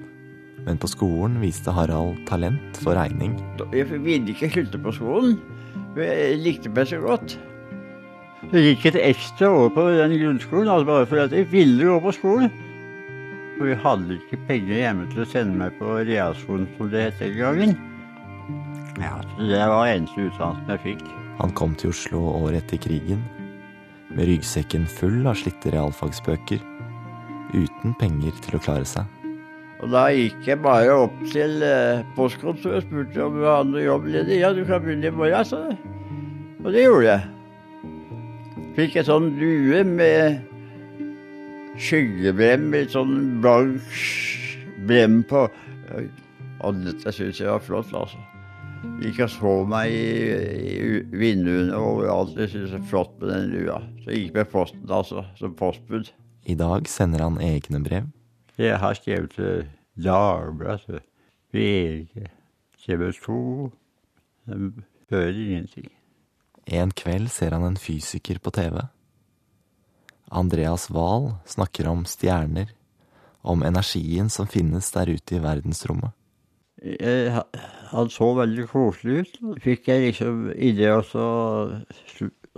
Men 0.67 0.77
på 0.77 0.89
skolen 0.91 1.39
viste 1.41 1.71
Harald 1.71 2.19
talent 2.27 2.77
for 2.83 2.97
regning. 2.97 3.37
Jeg 3.71 3.87
ville 3.91 4.33
ikke 4.33 4.49
slutte 4.51 4.79
på 4.83 4.91
skolen. 4.95 5.37
Jeg 5.97 6.41
likte 6.43 6.71
meg 6.75 6.89
så 6.89 6.99
godt. 7.01 7.37
Jeg 8.51 8.63
gikk 8.63 8.85
et 8.91 8.99
ekstra 9.01 9.49
år 9.49 9.71
på 9.75 9.83
den 9.97 10.13
grunnskolen 10.21 10.69
altså 10.71 10.87
bare 10.87 11.07
fordi 11.09 11.39
jeg 11.39 11.51
ville 11.51 11.87
gå 11.87 11.99
på 12.03 12.13
skolen. 12.15 12.51
For 13.57 13.71
vi 13.71 13.77
hadde 13.81 14.19
ikke 14.19 14.39
penger 14.47 14.81
hjemme 14.83 15.07
til 15.09 15.23
å 15.23 15.29
sende 15.31 15.57
meg 15.57 15.79
på 15.79 15.95
realskolen, 16.05 16.67
som 16.77 16.91
det 16.91 17.07
het 17.07 17.23
den 17.23 17.37
gangen. 17.39 17.73
Ja, 19.01 19.17
så 19.23 19.49
Det 19.49 19.63
var 19.71 19.87
eneste 19.87 20.27
utdannelsen 20.27 20.69
jeg 20.75 20.83
fikk. 20.83 21.03
Han 21.41 21.53
kom 21.57 21.73
til 21.75 21.89
Oslo 21.89 22.21
året 22.33 22.63
etter 22.63 22.81
krigen, 22.81 23.23
med 24.09 24.29
ryggsekken 24.29 24.87
full 24.89 25.25
av 25.27 25.37
slitte 25.37 25.73
realfagsbøker, 25.73 26.61
uten 27.53 27.95
penger 27.99 28.35
til 28.43 28.57
å 28.57 28.63
klare 28.63 28.87
seg. 28.87 29.13
Og 29.77 29.91
da 29.93 30.07
gikk 30.09 30.47
jeg 30.47 30.59
bare 30.63 30.93
opp 31.05 31.17
til 31.29 31.61
eh, 31.61 32.01
postkontoret 32.17 32.79
og 32.79 32.85
spurte 32.87 33.25
om 33.27 33.37
det 33.37 33.49
hadde 33.51 33.83
jobb 33.85 34.07
ledig. 34.09 34.39
Ja, 34.41 34.49
du 34.55 34.63
kan 34.65 34.81
begynne 34.81 35.11
i 35.11 35.13
morgen, 35.13 35.45
sa 35.45 35.61
det. 35.67 35.77
Og 36.63 36.71
det 36.73 36.85
gjorde 36.87 37.11
jeg. 37.11 37.21
Fikk 38.77 38.97
en 38.97 39.07
sånn 39.07 39.27
lue 39.37 39.83
med 39.85 40.39
skyggebrem, 41.81 42.65
med 42.73 42.89
sånn 42.93 43.13
blank 43.43 44.01
brem 44.89 45.21
på. 45.29 45.45
Og 46.65 46.81
dette 46.81 47.13
syns 47.13 47.41
jeg 47.41 47.51
var 47.51 47.61
flott, 47.61 47.93
altså. 47.93 48.21
Gikk 49.01 49.23
og 49.25 49.31
så 49.33 49.53
meg 49.69 49.93
i, 49.93 50.05
i 50.73 51.17
vinduene 51.21 51.77
overalt. 51.77 52.37
Jeg 52.37 52.53
syntes 52.53 52.73
det 52.73 52.79
var 52.81 52.89
flott 52.91 53.13
med 53.21 53.33
den 53.33 53.51
lua. 53.53 53.81
Så 54.01 54.13
jeg 54.13 54.23
gikk 54.23 54.39
med 54.39 54.49
posten, 54.53 54.85
altså, 54.89 55.25
som 55.37 55.53
postbud. 55.57 56.09
I 56.45 56.55
dag 56.55 56.87
sender 56.89 57.23
han 57.25 57.41
egne 57.41 57.81
brev. 57.83 58.09
Jeg 58.57 58.77
har 58.81 58.97
skrevet 58.97 59.33
til 59.35 59.67
Dagbladet, 59.97 61.01
VG, 61.53 62.27
TV 62.85 63.11
2 63.23 63.71
De 64.47 64.71
hører 65.09 65.33
ingenting. 65.33 65.89
En 66.67 66.91
kveld 66.91 67.29
ser 67.31 67.55
han 67.55 67.63
en 67.63 67.79
fysiker 67.79 68.39
på 68.43 68.51
TV. 68.51 68.81
Andreas 70.27 70.89
Wahl 70.91 71.31
snakker 71.47 71.87
om 71.87 72.03
stjerner, 72.05 72.73
om 73.41 73.63
energien 73.63 74.29
som 74.29 74.47
finnes 74.47 74.91
der 74.91 75.13
ute 75.13 75.37
i 75.37 75.43
verdensrommet. 75.43 76.11
Jeg, 76.83 77.31
han 77.89 78.09
så 78.13 78.27
veldig 78.37 78.67
koselig 78.69 79.23
ut. 79.23 79.37
Fikk 79.63 79.87
jeg 79.89 80.09
liksom 80.09 80.51
idé 80.53 80.91
å 80.93 81.01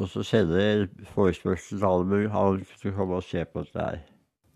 sende 0.07 0.87
forespørsel 1.13 1.79
til 1.79 1.85
alle 1.85 2.23
han 2.31 2.63
skulle 2.77 2.95
komme 2.95 3.19
og 3.19 3.27
se 3.27 3.43
på 3.45 3.65
dette 3.65 3.83
her. 3.83 3.99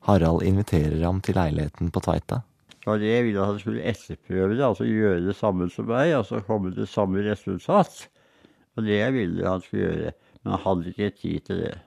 Harald 0.03 0.43
inviterer 0.43 1.03
ham 1.05 1.21
til 1.23 1.35
leiligheten 1.35 1.91
på 1.91 2.01
Tveita. 2.03 2.41
Så 2.83 2.97
det 2.99 3.13
jeg 3.13 3.23
ville 3.23 3.39
at 3.39 3.47
han 3.53 3.59
skulle 3.61 3.85
etterprøve 3.87 4.57
det, 4.57 4.65
altså 4.65 4.87
gjøre 4.87 5.21
det 5.23 5.35
samme 5.39 5.69
som 5.71 5.87
meg, 5.87 6.11
altså 6.11 6.41
komme 6.43 6.73
til 6.75 6.87
samme 6.87 7.23
resultat. 7.23 8.09
Og 8.75 8.83
det 8.83 8.97
jeg 8.97 9.13
ville 9.15 9.47
han 9.47 9.63
skulle 9.63 9.85
gjøre. 9.87 10.11
Men 10.43 10.51
han 10.55 10.63
hadde 10.65 10.91
ikke 10.91 11.09
tid 11.21 11.47
til 11.47 11.61
det. 11.63 11.77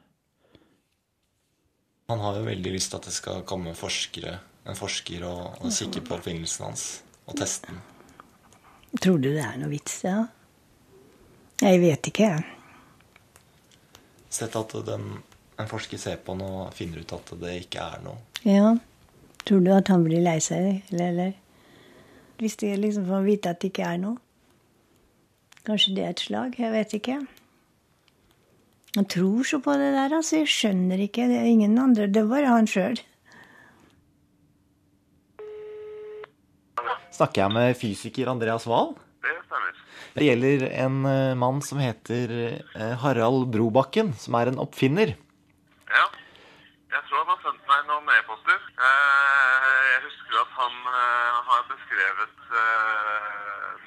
Han 2.08 2.22
har 2.22 2.38
jo 2.38 2.46
veldig 2.46 2.72
lyst 2.72 2.92
til 2.92 3.00
at 3.00 3.10
det 3.10 3.12
skal 3.12 3.44
komme 3.44 3.74
forskere, 3.76 4.38
en 4.66 4.78
forsker 4.78 5.26
og, 5.26 5.58
og 5.60 5.74
kikke 5.74 6.04
på 6.06 6.16
oppfinnelsen 6.16 6.68
hans 6.70 6.86
og 7.26 7.36
teste 7.36 7.74
den. 7.74 7.82
Tror 9.02 9.18
du 9.20 9.28
det 9.28 9.42
er 9.42 9.58
noe 9.60 9.74
vits, 9.74 9.98
ja? 10.06 10.22
Jeg 11.60 11.80
vet 11.82 12.08
ikke, 12.08 12.30
jeg. 12.30 12.55
Sett 14.32 14.56
at 14.58 14.74
den, 14.86 15.08
en 15.56 15.70
forsker 15.70 16.00
ser 16.00 16.20
på 16.22 16.34
den 16.34 16.44
og 16.46 16.74
finner 16.76 17.02
ut 17.02 17.16
at 17.16 17.32
det 17.40 17.54
ikke 17.62 17.84
er 17.84 18.04
noe. 18.04 18.18
Ja. 18.46 18.74
Tror 19.46 19.62
du 19.62 19.72
at 19.72 19.88
han 19.92 20.04
blir 20.06 20.24
lei 20.24 20.38
seg, 20.42 20.82
eller, 20.90 21.10
eller? 21.12 21.34
Hvis 22.40 22.58
de 22.60 22.74
liksom 22.76 23.06
får 23.08 23.24
vite 23.24 23.52
at 23.52 23.62
det 23.62 23.70
ikke 23.70 23.88
er 23.88 24.00
noe? 24.02 24.18
Kanskje 25.66 25.94
det 25.96 26.04
er 26.04 26.14
et 26.14 26.22
slag? 26.22 26.58
Jeg 26.60 26.72
vet 26.74 26.94
ikke. 26.98 27.20
Han 28.96 29.08
tror 29.12 29.44
så 29.44 29.58
på 29.60 29.74
det 29.76 29.92
der, 29.94 30.14
altså. 30.18 30.40
Jeg 30.42 30.52
skjønner 30.52 31.00
ikke. 31.06 31.26
Det 31.30 31.40
er 31.40 31.48
ingen 31.50 31.78
andre. 31.78 32.06
Det 32.06 32.22
er 32.22 32.30
bare 32.30 32.52
han 32.52 32.68
sjøl. 32.70 33.00
Snakker 37.16 37.42
jeg 37.42 37.52
med 37.56 37.76
fysiker 37.80 38.28
Andreas 38.28 38.66
Wahl? 38.68 38.94
Det 39.24 39.34
stemmer. 39.46 39.85
Det 40.16 40.24
gjelder 40.24 40.62
en 40.80 41.02
uh, 41.04 41.34
mann 41.36 41.58
som 41.62 41.76
heter 41.76 42.30
uh, 42.72 42.94
Harald 43.02 43.50
Brobakken, 43.52 44.14
som 44.16 44.38
er 44.38 44.48
en 44.48 44.62
oppfinner. 44.62 45.12
Ja. 45.92 46.06
Jeg 46.94 47.02
tror 47.04 47.20
han 47.20 47.32
har 47.34 47.42
sendt 47.44 47.66
meg 47.68 47.82
noen 47.90 48.08
e-poster. 48.14 48.62
Uh, 48.80 49.66
jeg 49.90 49.98
husker 50.06 50.38
at 50.40 50.54
han 50.56 50.78
har 51.50 51.66
beskrevet 51.68 52.32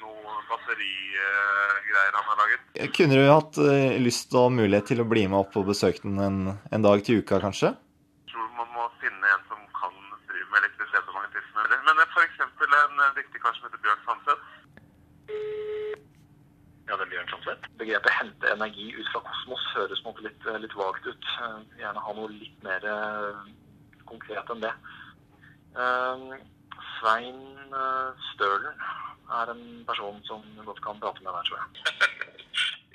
noen 0.04 0.46
batterigreier 0.52 2.14
han 2.14 2.28
har 2.30 2.40
laget. 2.44 2.70
Kunne 2.94 3.18
du 3.18 3.26
hatt 3.26 3.58
lyst 4.06 4.36
og 4.38 4.52
mulighet 4.54 4.86
til 4.92 5.02
å 5.02 5.08
bli 5.10 5.26
med 5.26 5.40
opp 5.40 5.58
og 5.58 5.66
besøke 5.72 6.04
den 6.04 6.22
en, 6.22 6.40
en 6.70 6.86
dag 6.86 7.02
til 7.02 7.24
uka, 7.24 7.40
kanskje? 7.42 7.72
Jeg 7.74 8.36
tror 8.36 8.46
man 8.60 8.70
må 8.76 8.86
finne 9.02 9.34
en 9.34 9.44
som 9.50 9.66
kan 9.80 9.98
drive 10.30 10.46
med 10.52 10.62
elektrisitet 10.62 11.10
og 11.10 11.18
magnetisme. 11.18 11.66
Men 11.90 12.06
f.eks. 12.06 12.38
en 12.44 13.04
dyktig 13.18 13.42
kar 13.42 13.58
som 13.58 13.66
heter 13.66 13.82
Bjørn 13.82 14.04
Sandseth. 14.06 14.60
Ja, 16.90 16.96
det 16.98 17.06
blir 17.06 17.20
Bjørn 17.20 17.28
Sandseth. 17.30 17.68
Begrepet 17.78 18.12
'hente 18.18 18.46
energi 18.50 18.86
ut 18.98 19.08
fra 19.12 19.20
kosmos' 19.26 19.66
høres 19.76 20.00
måtte 20.04 20.24
litt, 20.26 20.42
litt 20.62 20.74
vagt 20.74 21.06
ut. 21.06 21.26
Gjerne 21.78 22.02
ha 22.06 22.12
noe 22.18 22.30
litt 22.32 22.62
mer 22.66 22.82
konkret 24.10 24.50
enn 24.50 24.64
det. 24.64 24.72
Svein 26.98 27.38
Stølen 28.32 28.82
er 29.38 29.54
en 29.54 29.62
person 29.86 30.18
som 30.26 30.42
godt 30.66 30.82
kan 30.82 30.98
prate 30.98 31.22
med 31.22 31.30
deg, 31.30 31.46
tror 31.46 31.58
jeg. 31.62 31.68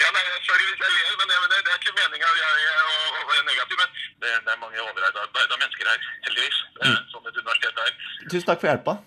Ja, 0.04 0.10
nei, 0.12 0.24
Sorry 0.44 0.66
hvis 0.68 0.82
jeg 0.84 0.92
ler, 0.92 1.16
men 1.20 1.30
det, 1.52 1.60
det, 1.66 1.72
er 1.72 1.80
ikke 1.80 1.96
meninga 1.96 2.28
å 2.28 3.28
være 3.32 3.46
negativ. 3.48 3.80
Men 3.80 3.90
det, 4.22 4.34
det 4.46 4.52
er 4.54 4.60
mange 4.60 4.82
overarbeida 4.84 5.62
mennesker 5.62 5.88
her, 5.92 6.10
heldigvis. 6.28 6.58
Det 6.75 6.90
er 6.92 6.98
sånn 7.14 7.30
et 7.32 7.40
universitet 7.40 7.86
er. 7.86 7.94
Tusen 8.28 8.50
takk 8.52 8.60
for 8.60 8.74
hjelpa. 8.74 9.00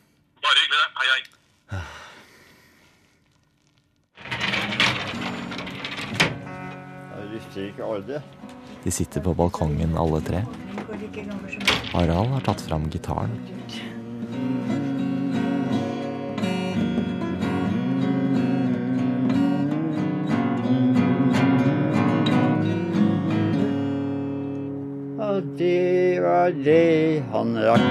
Bare 0.47 0.63
hyggelig, 0.65 0.81
det. 0.81 0.89
Hei, 1.03 1.11
hei. 1.13 1.38
Ikke 7.67 7.85
olje. 7.85 8.21
De 8.85 8.91
sitter 8.95 9.21
på 9.25 9.35
balkongen 9.35 9.97
alle 9.99 10.21
tre. 10.25 10.43
Harald 11.93 12.35
har 12.37 12.47
tatt 12.47 12.63
fram 12.65 12.87
gitaren. 12.93 13.35
Og 25.19 25.51
det 25.59 26.23
var 26.25 26.55
det 26.65 27.25
han 27.35 27.59
rakk. 27.67 27.91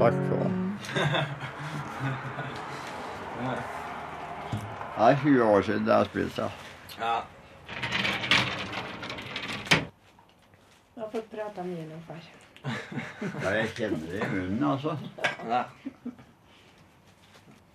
Takk 0.00 0.22
for 0.28 0.46
det. 0.46 0.54
Det 5.00 5.06
er 5.08 5.16
20 5.22 5.44
år 5.48 5.62
siden 5.64 5.86
jeg 5.88 5.94
har 5.96 6.04
spilt 6.04 6.36
det. 6.36 6.48
Har 11.20 11.26
prata 11.28 11.62
mye 11.62 11.82
med 11.84 12.04
far. 12.08 12.20
Ja, 13.44 13.50
jeg 13.52 13.72
kjenner 13.76 14.04
det 14.08 14.20
i 14.24 14.28
munnen, 14.30 14.62
altså. 14.64 14.94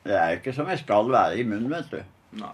Det 0.05 0.15
er 0.17 0.31
jo 0.31 0.39
ikke 0.39 0.53
som 0.57 0.71
jeg 0.71 0.81
skal 0.81 1.11
være 1.13 1.37
i 1.37 1.43
munnen, 1.45 1.67
vet 1.69 1.91
du. 1.91 1.99
Nei. 2.41 2.49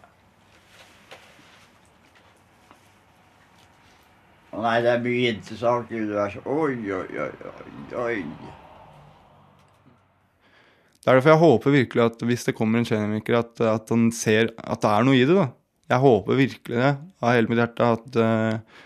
Å 4.52 4.66
nei, 4.66 4.76
det 4.84 4.92
er 4.92 5.08
mye 5.08 5.32
interessant 5.32 5.96
i 5.96 6.04
universet. 6.04 6.44
Oi, 6.44 6.76
oi, 6.92 7.08
oi, 7.24 7.32
oi, 7.54 7.72
oi. 8.04 8.20
Det 11.00 11.08
er 11.08 11.22
derfor 11.22 11.38
jeg 11.38 11.44
håper 11.48 11.78
virkelig 11.80 12.08
at 12.10 12.28
hvis 12.34 12.48
det 12.50 12.58
kommer 12.60 12.84
en 12.84 12.92
kjemiker, 12.92 13.40
at, 13.46 13.64
at 13.80 13.96
han 13.96 14.10
ser 14.12 14.52
at 14.60 14.84
det 14.84 14.92
er 14.92 15.08
noe 15.08 15.24
i 15.24 15.24
det. 15.24 15.40
da. 15.40 15.48
Jeg 15.96 16.04
håper 16.04 16.44
virkelig 16.44 16.84
det 16.84 16.96
av 17.00 17.32
hele 17.38 17.48
mitt 17.48 17.64
hjerte. 17.64 17.94
At, 17.96 18.24
eh, 18.28 18.82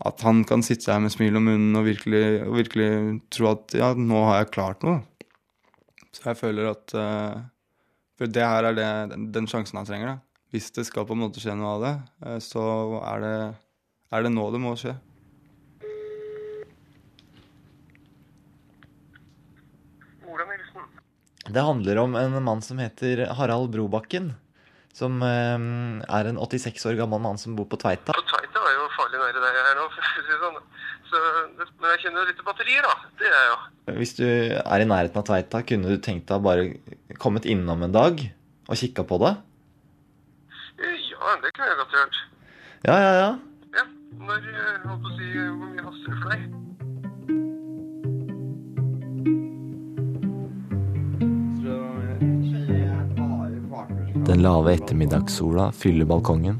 at 0.00 0.22
han 0.24 0.42
kan 0.48 0.62
sitte 0.64 0.92
her 0.92 1.02
med 1.04 1.12
smil 1.12 1.36
om 1.36 1.44
munnen 1.44 1.76
og 1.76 1.84
virkelig, 1.84 2.24
og 2.46 2.56
virkelig 2.56 2.90
tro 3.32 3.50
at 3.52 3.76
ja, 3.76 3.92
nå 3.92 4.22
har 4.30 4.42
jeg 4.42 4.52
klart 4.54 4.86
noe. 4.86 5.02
Så 6.10 6.24
jeg 6.30 6.40
føler 6.40 6.72
at 6.72 6.94
uh, 6.96 7.42
For 8.18 8.28
det 8.28 8.44
her 8.44 8.66
er 8.70 8.76
det, 8.76 8.88
den, 9.12 9.28
den 9.32 9.46
sjansen 9.50 9.78
han 9.78 9.88
trenger. 9.88 10.14
da. 10.14 10.16
Hvis 10.50 10.72
det 10.74 10.86
skal 10.88 11.06
på 11.06 11.14
en 11.14 11.22
måte 11.22 11.42
skje 11.42 11.54
noe 11.54 11.76
av 11.76 11.84
det, 11.84 11.94
uh, 12.24 12.38
så 12.42 12.64
er 13.12 13.22
det, 13.24 13.36
er 14.10 14.26
det 14.26 14.34
nå 14.34 14.48
det 14.54 14.62
må 14.62 14.74
skje. 14.80 14.96
Det 21.50 21.62
handler 21.66 21.98
om 21.98 22.14
en 22.14 22.42
mann 22.44 22.60
som 22.62 22.78
heter 22.78 23.24
Harald 23.34 23.72
Brobakken. 23.74 24.32
Som 24.94 25.22
uh, 25.22 25.58
er 26.02 26.28
en 26.30 26.38
86 26.38 26.84
år 26.90 26.98
gammel 26.98 27.22
mann 27.22 27.38
som 27.38 27.56
bor 27.58 27.68
på 27.70 27.78
Tveita. 27.80 28.14
På 28.14 28.26
Tveita 28.26 28.62
er 28.66 28.76
jo 28.76 28.90
farlig 28.96 29.22
nære 29.22 29.42
der 29.42 29.56
jeg 29.56 29.70
er 29.70 29.78
nå, 29.78 29.86
for 29.94 30.04
å 30.04 30.12
si 30.12 30.26
det 30.26 30.38
sånn. 30.44 30.59
Så, 31.10 31.20
det, 31.58 31.66
men 31.80 31.90
jeg 31.96 32.02
kjenner 32.04 32.28
litt 32.28 32.36
til 32.38 32.46
batterier, 32.46 32.86
da. 32.86 33.10
Det 33.18 33.26
er 33.26 33.34
jeg 33.36 33.48
jo. 33.50 33.58
Hvis 33.98 34.12
du 34.20 34.24
er 34.28 34.84
i 34.84 34.86
nærheten 34.86 35.18
av 35.18 35.26
Tveita, 35.26 35.62
kunne 35.66 35.90
du 35.90 35.98
tenkt 35.98 36.28
deg 36.30 36.44
bare 36.44 37.16
kommet 37.18 37.48
innom 37.50 37.82
en 37.82 37.94
dag 37.94 38.20
og 38.70 38.78
kikka 38.78 39.02
på 39.08 39.18
det? 39.24 39.34
Eh, 40.78 40.96
Ja, 41.10 41.34
det 41.42 41.50
kunne 41.52 41.66
jeg 41.68 41.76
godt 41.82 41.96
gjort. 41.98 42.20
Ja, 42.86 42.94
ja, 42.96 43.12
ja. 43.18 43.30
Ja, 43.76 43.84
når, 44.22 44.46
eh, 44.54 44.88
holdt 44.88 45.02
på 45.04 45.10
å 45.10 45.16
si, 45.18 45.26
hvor 45.36 45.68
mye 45.68 45.84
haster 45.84 46.14
det 46.14 46.20
for 46.22 46.30
deg? 46.34 47.50
Den 54.26 54.42
lave 54.44 54.74
ettermiddagssola 54.76 55.70
fyller 55.74 56.06
balkongen. 56.06 56.58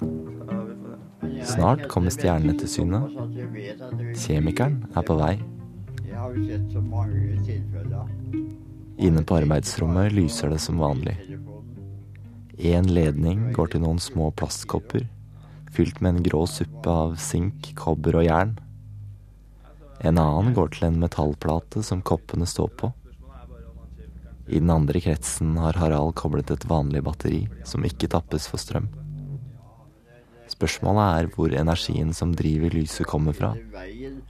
Snart 1.47 1.87
kommer 1.89 2.13
stjernene 2.13 2.57
til 2.61 2.69
syne. 2.69 3.01
Kjemikeren 4.19 4.83
er 4.97 5.07
på 5.07 5.17
vei. 5.21 5.35
Inne 9.01 9.23
på 9.25 9.39
arbeidsrommet 9.41 10.13
lyser 10.13 10.53
det 10.53 10.61
som 10.61 10.81
vanlig. 10.83 11.17
Én 12.61 12.91
ledning 12.93 13.51
går 13.57 13.73
til 13.73 13.85
noen 13.87 14.01
små 14.03 14.29
plastkopper, 14.37 15.07
fylt 15.73 16.03
med 16.05 16.17
en 16.17 16.25
grå 16.27 16.45
suppe 16.51 16.93
av 16.93 17.17
sink, 17.17 17.73
kobber 17.79 18.21
og 18.21 18.27
jern. 18.27 18.57
En 20.05 20.21
annen 20.21 20.53
går 20.57 20.75
til 20.75 20.91
en 20.91 21.01
metallplate 21.01 21.85
som 21.87 22.05
koppene 22.05 22.49
står 22.49 22.73
på. 22.77 22.93
I 24.51 24.59
den 24.59 24.73
andre 24.75 25.01
kretsen 25.01 25.55
har 25.63 25.79
Harald 25.79 26.17
koblet 26.19 26.51
et 26.51 26.65
vanlig 26.69 27.05
batteri 27.07 27.45
som 27.65 27.85
ikke 27.87 28.11
tappes 28.11 28.49
for 28.51 28.61
strøm. 28.61 28.89
Spørsmålet 30.61 31.07
er 31.23 31.29
hvor 31.33 31.55
energien 31.57 32.11
som 32.13 32.35
driver 32.37 32.75
lyset 32.77 33.09
kommer 33.09 33.33
fra, 33.33 33.55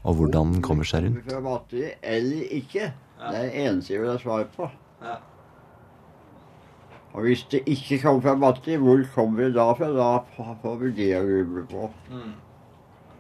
og 0.07 0.15
hvordan 0.15 0.53
den 0.55 0.63
kommer 0.63 0.87
seg 0.87 1.09
rundt. 1.09 1.73
Eller 2.07 2.53
ikke. 2.55 2.93
Det 3.19 3.35
er 3.35 3.49
det 3.49 3.65
eneste 3.65 3.93
jeg 3.97 4.05
vil 4.05 4.13
ha 4.13 4.21
svar 4.23 4.45
på. 4.55 4.69
Og 7.11 7.25
hvis 7.27 7.43
det 7.51 7.65
ikke 7.67 7.99
kommer 8.05 8.23
fra 8.23 8.37
batteri, 8.39 8.77
hvor 8.79 9.03
kommer 9.17 9.49
det 9.49 9.57
da 9.57 9.67
fra? 9.75 9.91
Da 9.91 10.55
får 10.63 10.79
vi 10.85 10.93
det 11.01 11.09
å 11.19 11.25
gruble 11.27 11.65
på. 11.73 11.91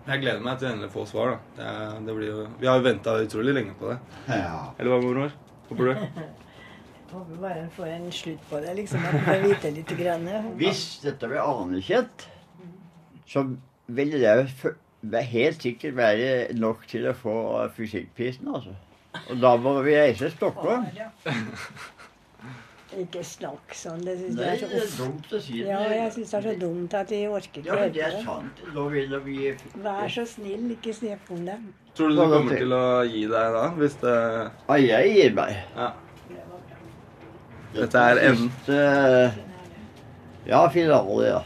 Jeg 0.06 0.22
gleder 0.22 0.44
meg 0.46 0.60
til 0.60 0.70
endelig 0.70 0.92
å 0.92 0.94
få 0.94 1.06
svar. 1.10 1.34
da. 1.34 1.38
Det, 1.58 2.06
det 2.06 2.14
blir 2.16 2.30
jo, 2.30 2.44
vi 2.62 2.70
har 2.70 2.78
jo 2.78 2.86
venta 2.86 3.16
utrolig 3.20 3.56
lenge 3.58 3.74
på 3.78 3.90
det. 3.90 3.98
Ja. 4.30 4.70
Eller 4.78 4.94
hva, 4.94 5.00
mormor? 5.02 5.34
Håper 5.68 5.90
du? 5.90 6.06
Håper 7.10 7.42
bare 7.42 7.64
en 7.64 7.70
får 7.74 7.90
en 7.90 8.10
slutt 8.14 8.42
på 8.46 8.62
det, 8.62 8.76
liksom. 8.78 9.02
At 9.02 9.16
en 9.18 9.24
får 9.26 9.40
vite 9.48 9.72
litt. 9.74 9.92
Grann. 9.98 10.28
Hvis 10.60 10.84
dette 11.02 11.26
blir 11.26 11.42
anerkjent, 11.42 12.28
så 13.30 13.44
ville 13.86 14.18
det 14.20 14.34
være 15.02 15.22
helt 15.30 15.62
sikkert 15.64 15.96
være 15.96 16.30
nok 16.58 16.82
til 16.90 17.06
å 17.10 17.14
få 17.16 17.34
fysikkprisen, 17.76 18.50
altså. 18.54 18.74
Og 19.30 19.40
da 19.42 19.54
må 19.58 19.76
vi 19.86 19.94
reise 19.98 20.26
til 20.26 20.34
Stockholm. 20.36 20.84
Ikke 22.98 23.20
snakk 23.22 23.74
sånn. 23.78 24.00
Det 24.02 24.16
syns 24.18 24.36
Det 24.38 24.46
jeg 24.46 24.54
er 24.54 24.60
så 24.60 24.68
det 24.70 24.78
er 24.80 24.86
uff. 24.86 24.94
dumt 24.98 25.34
å 25.34 25.40
si 25.42 25.58
det. 25.60 25.66
Ja, 25.70 25.80
jeg 25.94 26.12
syns 26.16 26.30
det 26.32 26.38
er 26.40 26.46
så 26.48 26.54
dumt 26.58 26.94
at 26.98 27.10
de 27.12 27.20
orker 27.30 27.62
Ja, 27.66 27.74
ikke 27.74 27.82
men 27.84 27.92
det 27.94 28.02
er 28.08 28.16
sant. 28.26 28.62
Da 28.74 28.86
vil 28.90 29.14
vi 29.26 29.36
Vær 29.84 30.08
så 30.10 30.24
snill, 30.26 30.64
ikke 30.74 30.94
snakk 30.98 31.30
om 31.36 31.44
det. 31.46 31.58
Tror 31.94 32.10
du 32.10 32.18
du 32.18 32.22
kommer 32.24 32.58
til 32.58 32.74
å 32.74 32.82
gi 33.06 33.22
deg 33.30 33.54
da? 33.58 33.62
Hvis 33.78 33.94
det 34.02 34.16
Ja, 34.68 34.78
jeg 34.82 35.14
gir 35.14 35.36
meg. 35.38 35.54
Ja. 35.76 35.92
Dette 37.78 38.02
er 38.10 38.22
enden. 38.26 38.50
Ja, 40.50 40.64
finale, 40.74 41.26
ja. 41.30 41.40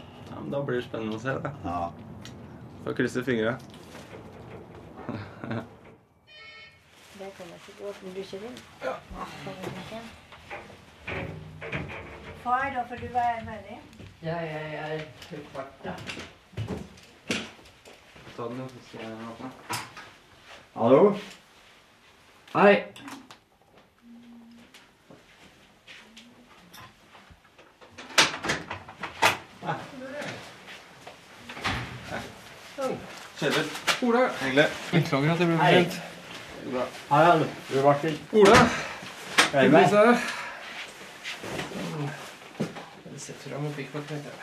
Da 0.50 0.62
blir 0.62 0.76
det 0.76 0.84
spennende 0.86 1.16
å 1.16 1.20
se. 1.22 1.34
det. 1.42 1.52
ja. 1.64 1.92
Får 2.84 2.96
krysse 2.98 3.22
fingra. 3.24 3.54
Det 7.14 7.30
kommer 7.38 7.60
til 7.64 7.80
å 7.80 7.88
åpne 7.90 8.12
dusjer 8.16 8.44
inn. 8.44 8.56
Ja. 8.84 8.94
Far, 12.44 12.66
da 12.74 12.84
får 12.90 13.00
du 13.00 13.06
være 13.14 13.44
med 13.46 13.68
deg. 13.68 13.78
Ja, 14.24 14.36
jeg 14.44 14.74
er 14.82 15.04
kvart, 15.52 15.74
da. 15.84 15.94
Ta 18.36 18.48
den, 18.50 18.64
så 18.68 18.84
skal 18.88 19.06
jeg 19.06 19.12
åpne. 19.32 19.50
Hallo? 20.74 21.02
Hei. 22.54 22.72
Kjetil. 33.44 33.66
Ola. 34.08 34.20
Hyggelig. 34.40 34.64
Beklager 34.90 35.32
at 35.34 35.40
jeg 35.42 35.48
ble 35.50 35.56
Hei. 35.60 35.72
sent. 35.84 35.96
Bra. 36.72 36.84
Harald, 37.10 37.42
du 37.68 37.74
Martin. 37.84 38.14
Ola! 38.40 38.60
Hei, 39.52 39.64
er 39.66 39.70
med. 39.74 39.82
Jeg 43.10 43.20
setter 43.20 43.56
av 43.56 43.60
med 43.66 43.74
pikkpakk, 43.76 44.06
tenkte 44.08 44.28
jeg. 44.32 44.38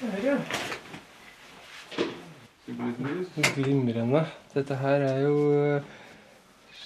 Der, 0.00 0.16
ja. 0.24 0.36
Glimrende. 3.58 4.22
Dette 4.54 4.78
her 4.80 5.04
er 5.10 5.18
jo 5.20 5.34
eh, 5.58 5.90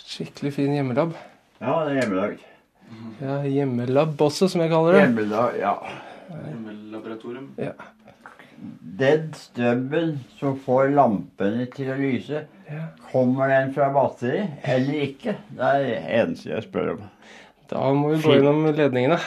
skikkelig 0.08 0.52
fin 0.56 0.74
hjemmelab. 0.74 1.14
Ja, 1.60 1.76
det 1.86 1.92
er 1.92 2.00
hjemmelag. 2.00 2.34
Ja, 3.22 3.38
hjemmelab 3.46 4.26
også, 4.26 4.50
som 4.50 4.64
jeg 4.66 4.74
kaller 4.74 4.98
det. 4.98 5.04
Hjemmelab, 5.06 5.54
ja. 5.62 5.76
Hjemmelaboratorium. 6.34 7.52
Ja. 7.62 7.76
Den 8.98 9.28
strømmen 9.36 10.16
som 10.40 10.56
får 10.64 10.90
lampene 10.96 11.68
til 11.70 11.92
å 11.92 11.98
lyse, 12.00 12.40
ja. 12.66 12.86
kommer 13.12 13.50
den 13.52 13.70
fra 13.76 13.92
batteri 13.94 14.40
eller 14.66 15.04
ikke? 15.04 15.36
Det 15.54 15.68
er 15.68 15.84
det 15.84 15.98
eneste 16.18 16.50
jeg 16.50 16.64
spør 16.66 16.96
om. 16.96 17.04
Da 17.70 17.84
må 17.94 18.14
vi 18.14 18.22
gå 18.24 18.38
gjennom 18.38 18.66
ledningene. 18.72 19.20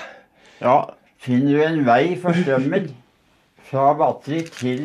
Ja, 0.60 0.76
finner 1.22 1.56
du 1.56 1.64
en 1.64 1.80
vei 1.88 2.18
for 2.20 2.36
strømmen 2.36 2.92
fra 3.70 3.94
batteri 4.02 4.42
til 4.50 4.84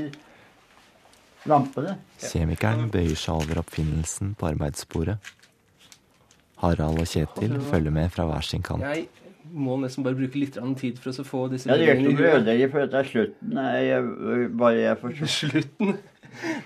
lampene? 1.50 1.98
Kjemikeren 2.22 2.86
bøyer 2.92 3.18
seg 3.18 3.42
over 3.42 3.64
oppfinnelsen 3.64 4.36
på 4.38 4.52
arbeidsbordet. 4.52 5.18
Harald 6.62 7.02
og 7.02 7.10
Kjetil 7.10 7.58
følger 7.72 7.92
med 7.92 8.14
fra 8.14 8.24
hver 8.30 8.46
sin 8.46 8.62
kant. 8.64 8.86
Må 9.52 9.76
nesten 9.80 10.04
bare 10.04 10.16
bruke 10.18 10.40
litt 10.40 10.56
tid 10.80 10.98
for 10.98 11.12
å 11.12 11.24
få 11.26 11.42
disse 11.52 11.68
Ja, 11.70 11.76
det 11.78 11.86
gjør 11.86 12.00
ikke 12.00 12.10
i 12.10 12.16
noe 12.16 12.32
ødelegge, 12.38 12.70
for 12.72 12.84
dette 12.84 12.98
er 12.98 13.10
slutten. 13.10 13.52
Nei, 13.56 13.74
jeg, 13.86 14.48
bare 14.58 14.80
jeg 14.80 15.00
får 15.02 15.20
Slutten 15.40 15.96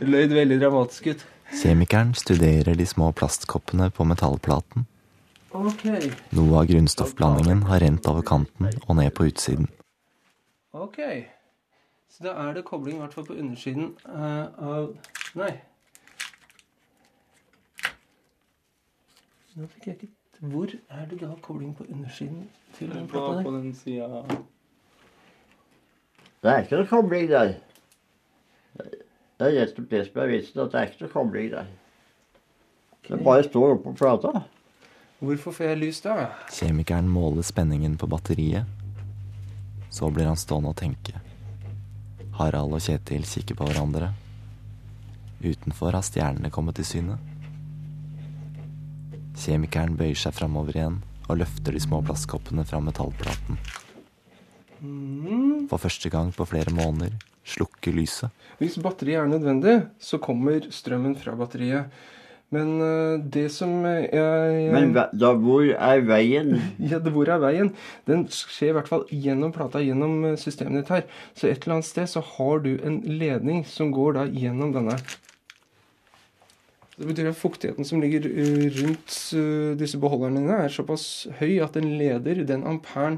løyd 0.01 0.33
veldig 0.35 0.61
dramatisk 0.62 1.11
ut. 1.12 1.27
Kjemikeren 1.61 2.14
studerer 2.14 2.79
de 2.79 2.87
små 2.87 3.11
plastkoppene 3.16 3.90
på 3.95 4.07
metallplaten. 4.07 4.87
Ok. 5.51 5.85
Noe 6.38 6.61
av 6.61 6.69
grunnstoffblandingen 6.71 7.64
har 7.66 7.83
rent 7.83 8.07
over 8.07 8.23
kanten 8.27 8.71
og 8.87 8.97
ned 8.99 9.11
på 9.16 9.27
utsiden. 9.31 9.66
Ok. 10.71 11.01
Så 12.11 12.27
da 12.27 12.37
er 12.45 12.55
det 12.55 12.66
kobling 12.69 12.99
i 12.99 13.03
hvert 13.03 13.14
fall 13.16 13.27
på 13.27 13.38
undersiden 13.38 13.93
eh, 14.07 14.47
av 14.62 14.95
Nei. 15.38 15.53
Nå 19.59 19.66
fikk 19.71 19.87
jeg 19.90 19.99
ikke 19.99 20.12
Hvor 20.40 20.72
er 20.88 21.07
det 21.11 21.20
da 21.20 21.35
kobling 21.42 21.74
på 21.76 21.85
undersiden 21.90 22.48
til 22.79 22.88
den 22.88 23.09
plata 23.09 23.37
der? 23.37 23.42
på 23.42 23.50
den 23.50 23.74
sida 23.74 24.07
Det 26.42 26.50
er 26.50 26.62
ikke 26.62 26.76
noe 26.76 26.87
kobling 26.88 27.29
der. 27.29 27.53
Det 29.40 29.48
er 29.48 29.66
slett 29.68 29.90
det 29.90 30.07
som 30.07 30.22
er 30.22 30.31
vitsen, 30.33 30.61
at 30.61 30.72
det 30.72 30.81
er 30.81 30.88
ikke 30.88 31.05
noe 31.05 31.12
kobling 31.12 31.50
der. 31.53 31.66
Det 33.09 33.24
bare 33.24 33.44
står 33.44 33.74
oppå 33.74 33.92
plata. 33.92 34.42
Hvorfor 35.20 35.53
får 35.53 35.64
jeg 35.64 35.79
lys 35.83 36.00
da? 36.00 36.31
Kjemikeren 36.48 37.09
måler 37.09 37.44
spenningen 37.44 37.98
på 38.00 38.09
batteriet. 38.09 38.64
Så 39.90 40.09
blir 40.09 40.24
han 40.24 40.40
stående 40.40 40.72
og 40.72 40.79
tenke. 40.81 41.20
Harald 42.38 42.72
og 42.72 42.81
Kjetil 42.81 43.26
kikker 43.29 43.59
på 43.59 43.66
hverandre. 43.68 44.14
Utenfor 45.44 45.92
har 45.92 46.05
stjernene 46.07 46.48
kommet 46.50 46.79
til 46.81 46.88
syne. 46.88 47.18
Kjemikeren 49.40 49.96
bøyer 49.96 50.18
seg 50.20 50.35
framover 50.37 50.76
igjen 50.76 50.98
og 51.31 51.38
løfter 51.40 51.72
de 51.76 51.81
små 51.81 52.00
plastkoppene 52.05 52.64
fra 52.66 52.81
metallplaten. 52.85 53.59
Mm. 54.81 55.66
For 55.70 55.81
første 55.81 56.11
gang 56.12 56.31
på 56.35 56.46
flere 56.48 56.72
måneder 56.74 57.14
slukker 57.50 57.94
lyset. 57.96 58.31
Hvis 58.61 58.76
batteriet 58.83 59.22
er 59.22 59.29
nødvendig, 59.31 59.76
så 60.03 60.18
kommer 60.22 60.66
strømmen 60.72 61.14
fra 61.20 61.33
batteriet. 61.38 61.92
Men 62.50 62.70
eh, 62.83 63.20
det 63.31 63.44
som 63.55 63.70
jeg 63.87 64.11
Men 64.74 64.90
hva- 64.96 65.07
da, 65.14 65.31
hvor 65.38 65.62
er 65.70 66.00
veien? 66.03 66.57
Ja, 66.90 66.98
det 66.98 67.12
hvor 67.14 67.29
er 67.31 67.38
veien? 67.38 67.70
Den 68.11 68.24
skjer 68.35 68.72
i 68.72 68.76
hvert 68.81 68.90
fall 68.90 69.05
gjennom 69.14 69.53
plata, 69.55 69.79
gjennom 69.79 70.24
eh, 70.33 70.38
systemet 70.40 70.83
ditt 70.83 70.90
her. 70.96 71.05
Så 71.38 71.46
et 71.46 71.62
eller 71.62 71.76
annet 71.79 71.87
sted 71.92 72.11
så 72.11 72.24
har 72.35 72.64
du 72.66 72.72
en 72.83 72.98
ledning 73.07 73.62
som 73.70 73.92
går 73.94 74.18
da 74.18 74.26
gjennom 74.26 74.74
denne. 74.74 74.98
Det 77.00 77.06
betyr 77.08 77.30
at 77.30 77.38
fuktigheten 77.40 77.86
som 77.88 78.02
ligger 78.02 78.26
eh, 78.28 78.66
rundt 78.76 79.14
eh, 79.32 79.72
disse 79.80 79.96
beholderne 80.02 80.42
dine, 80.42 80.58
er 80.66 80.72
såpass 80.74 81.04
høy 81.40 81.54
at 81.64 81.72
den 81.78 81.94
leder 81.96 82.42
den 82.44 82.66
amperen 82.68 83.16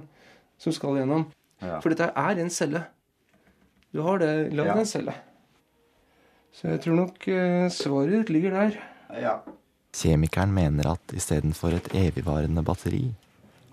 som 0.62 0.70
skal 0.76 1.00
gjennom. 1.00 1.24
Ja. 1.62 1.80
For 1.82 1.90
dette 1.90 2.12
er 2.14 2.38
en 2.42 2.50
celle. 2.54 2.84
Du 3.92 4.04
har 4.06 4.22
det 4.22 4.30
lagd 4.54 4.70
Ja. 4.70 4.78
en 4.78 4.86
celle. 4.86 5.14
Så 6.54 6.68
jeg 6.70 6.82
tror 6.84 6.94
nok 7.00 7.26
eh, 7.32 7.66
svaret 7.74 8.14
ditt 8.20 8.30
ligger 8.30 8.54
der. 8.54 8.78
Ja. 9.18 9.34
Kjemikeren 9.92 10.54
mener 10.54 10.92
at 10.94 11.12
istedenfor 11.16 11.74
et 11.76 11.90
evigvarende 11.98 12.62
batteri, 12.64 13.08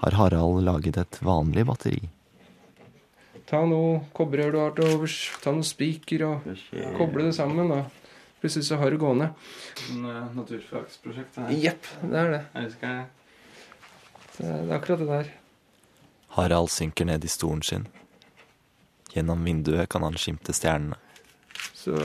har 0.02 0.16
Harald 0.18 0.64
laget 0.66 0.98
et 0.98 1.20
vanlig 1.24 1.66
batteri. 1.70 2.02
Ta 3.50 3.62
noe 3.66 4.02
kobberrør 4.16 4.52
du 4.54 4.60
har 4.62 4.74
til 4.78 4.90
overs, 4.96 5.16
ta 5.44 5.52
noen 5.54 5.66
spiker 5.66 6.26
og 6.28 6.50
koble 6.98 7.26
det 7.30 7.36
sammen. 7.38 7.70
da. 7.72 7.80
Plutselig 8.40 8.70
så 8.70 8.80
har 8.80 8.92
du 8.92 9.00
gående. 9.02 9.32
Sånn 9.84 10.06
uh, 10.08 10.28
naturfagsprosjekt. 10.38 11.42
Jepp, 11.60 11.88
det 12.06 12.20
er 12.24 12.36
det. 12.38 12.44
Jeg 12.56 12.76
Det 12.80 12.92
er 12.96 13.08
det 14.40 14.48
er 14.48 14.76
akkurat 14.78 15.02
det 15.04 15.08
der. 15.10 15.32
Harald 16.38 16.72
synker 16.72 17.08
ned 17.10 17.26
i 17.26 17.32
stolen 17.32 17.62
sin. 17.66 17.88
Gjennom 19.12 19.44
vinduet 19.44 19.90
kan 19.92 20.06
han 20.06 20.16
skimte 20.22 20.54
stjernene. 20.56 20.96
Så, 21.76 21.98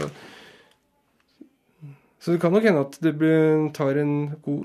så 2.18 2.35
det 2.35 2.40
kan 2.42 2.55
nok 2.55 2.66
hende 2.66 2.83
at 2.87 2.99
det 3.05 3.12
blir, 3.20 3.68
tar 3.77 4.01
en 4.01 4.35
god 4.42 4.64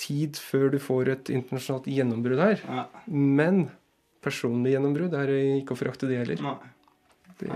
tid 0.00 0.38
før 0.40 0.70
du 0.72 0.78
får 0.82 1.10
et 1.12 1.32
internasjonalt 1.34 1.88
gjennombrudd 1.90 2.40
her. 2.40 2.62
Ja. 2.64 2.86
Men 3.10 3.66
personlig 4.24 4.74
gjennombrudd 4.74 5.16
er 5.18 5.34
ikke 5.60 5.76
å 5.76 5.80
forakte 5.82 6.08
det 6.08 6.22
heller. 6.22 6.40
Nei. 6.46 6.56
Det, 7.40 7.50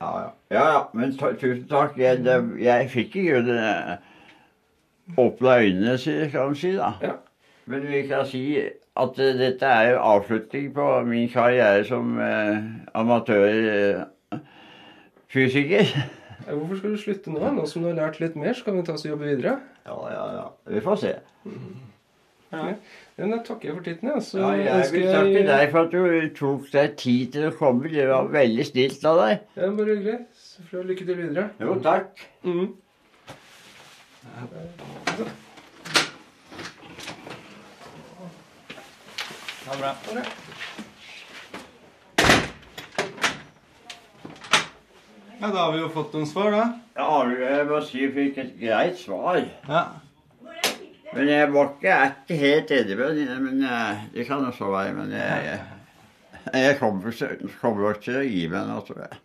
Ja, 0.00 0.20
ja. 0.20 0.30
ja, 0.50 0.72
ja. 0.72 0.82
Men 0.94 1.18
ta, 1.18 1.32
tusen 1.34 1.68
takk. 1.70 1.98
Jeg, 1.98 2.24
det, 2.24 2.60
jeg 2.62 2.90
fikk 2.90 3.16
i 3.18 3.26
grunnen 3.28 3.58
eh, 3.58 3.96
åpna 5.18 5.58
øynene, 5.58 5.98
kan 6.30 6.46
man 6.46 6.56
si. 6.56 6.76
da. 6.76 6.92
Ja. 7.02 7.12
Men 7.68 7.88
vi 7.90 8.02
kan 8.08 8.26
si 8.26 8.58
at 8.98 9.18
uh, 9.18 9.24
dette 9.38 9.66
er 9.66 9.90
jo 9.90 9.98
avslutning 9.98 10.74
på 10.74 11.00
min 11.06 11.28
karriere 11.28 11.84
som 11.84 12.18
uh, 12.18 12.56
amatørfysiker. 12.94 14.06
Uh, 16.48 16.54
Hvorfor 16.54 16.76
skal 16.76 16.90
du 16.90 16.96
slutte 17.02 17.30
nå? 17.30 17.50
Nå 17.52 17.66
som 17.66 17.82
du 17.82 17.88
har 17.90 17.96
lært 17.98 18.20
litt 18.22 18.36
mer, 18.36 18.52
så 18.56 18.64
kan 18.64 18.76
vi 18.78 18.82
ta 18.86 18.92
oss 18.96 19.04
og 19.04 19.10
jobbe 19.12 19.24
videre. 19.28 19.58
ja, 19.86 19.96
ja, 20.14 20.24
ja. 20.38 20.46
Vi 20.72 20.80
får 20.80 20.96
se. 21.04 21.12
Ja. 22.52 22.74
Men 23.18 23.32
da 23.34 23.38
takker 23.44 23.68
jeg 23.68 23.76
for 23.76 23.84
tiden. 23.84 24.08
Ja. 24.08 24.20
Så 24.24 24.38
Ja, 24.40 24.50
jeg 24.56 24.74
ønsker 24.74 24.98
vil 24.98 25.08
takke 25.12 25.46
deg 25.50 25.70
for 25.72 25.80
at 25.84 25.90
du 25.92 26.28
tok 26.38 26.70
deg 26.72 26.96
tid 26.96 27.32
til 27.34 27.48
å 27.50 27.54
komme. 27.58 27.90
Det 27.92 28.08
var 28.08 28.30
veldig 28.32 28.66
snilt 28.70 29.04
av 29.10 29.22
deg. 29.22 29.46
Ja, 29.58 29.70
bare 29.80 29.96
hyggelig. 29.96 30.18
Så 30.32 30.64
får 30.70 30.82
du 30.84 30.92
lykke 30.92 31.08
til 31.10 31.20
videre. 31.22 31.48
Jo, 31.60 31.76
takk. 31.84 32.24
Mm. 32.44 32.68
Ha 39.68 39.74
det 39.74 39.80
bra. 39.82 40.22
Ja, 45.40 45.46
da 45.52 45.58
har 45.62 45.72
vi 45.72 45.78
jo 45.84 45.88
fått 45.94 46.14
noen 46.16 46.26
svar, 46.26 46.50
da. 46.50 46.62
Ja, 46.98 47.18
jeg 47.30 47.66
må 47.68 47.78
si 47.86 48.00
jeg 48.02 48.14
fikk 48.16 48.40
et 48.42 48.54
greit 48.58 48.96
svar. 48.98 49.38
Ja. 49.68 49.82
Men 51.18 51.30
jeg 51.32 51.50
var 51.50 51.72
ikke, 51.72 51.94
ikke 52.22 52.36
helt 52.38 52.72
enig 52.76 52.96
med 53.00 53.16
det, 53.18 53.38
men 53.42 53.62
eh, 53.66 54.02
det 54.14 54.26
kan 54.28 54.44
også 54.46 54.68
være. 54.70 54.92
Men 54.94 55.10
jeg, 55.18 55.56
jeg, 56.54 56.76
kommer 56.78 57.10
ikke- 57.10 57.50
kommer 57.60 57.88
nok 57.88 58.02
til 58.04 58.20
å 58.20 58.26
gi 58.28 58.44
meg 58.52 58.68
nå, 58.70 58.76
tror 58.86 59.00
jeg. 59.08 59.18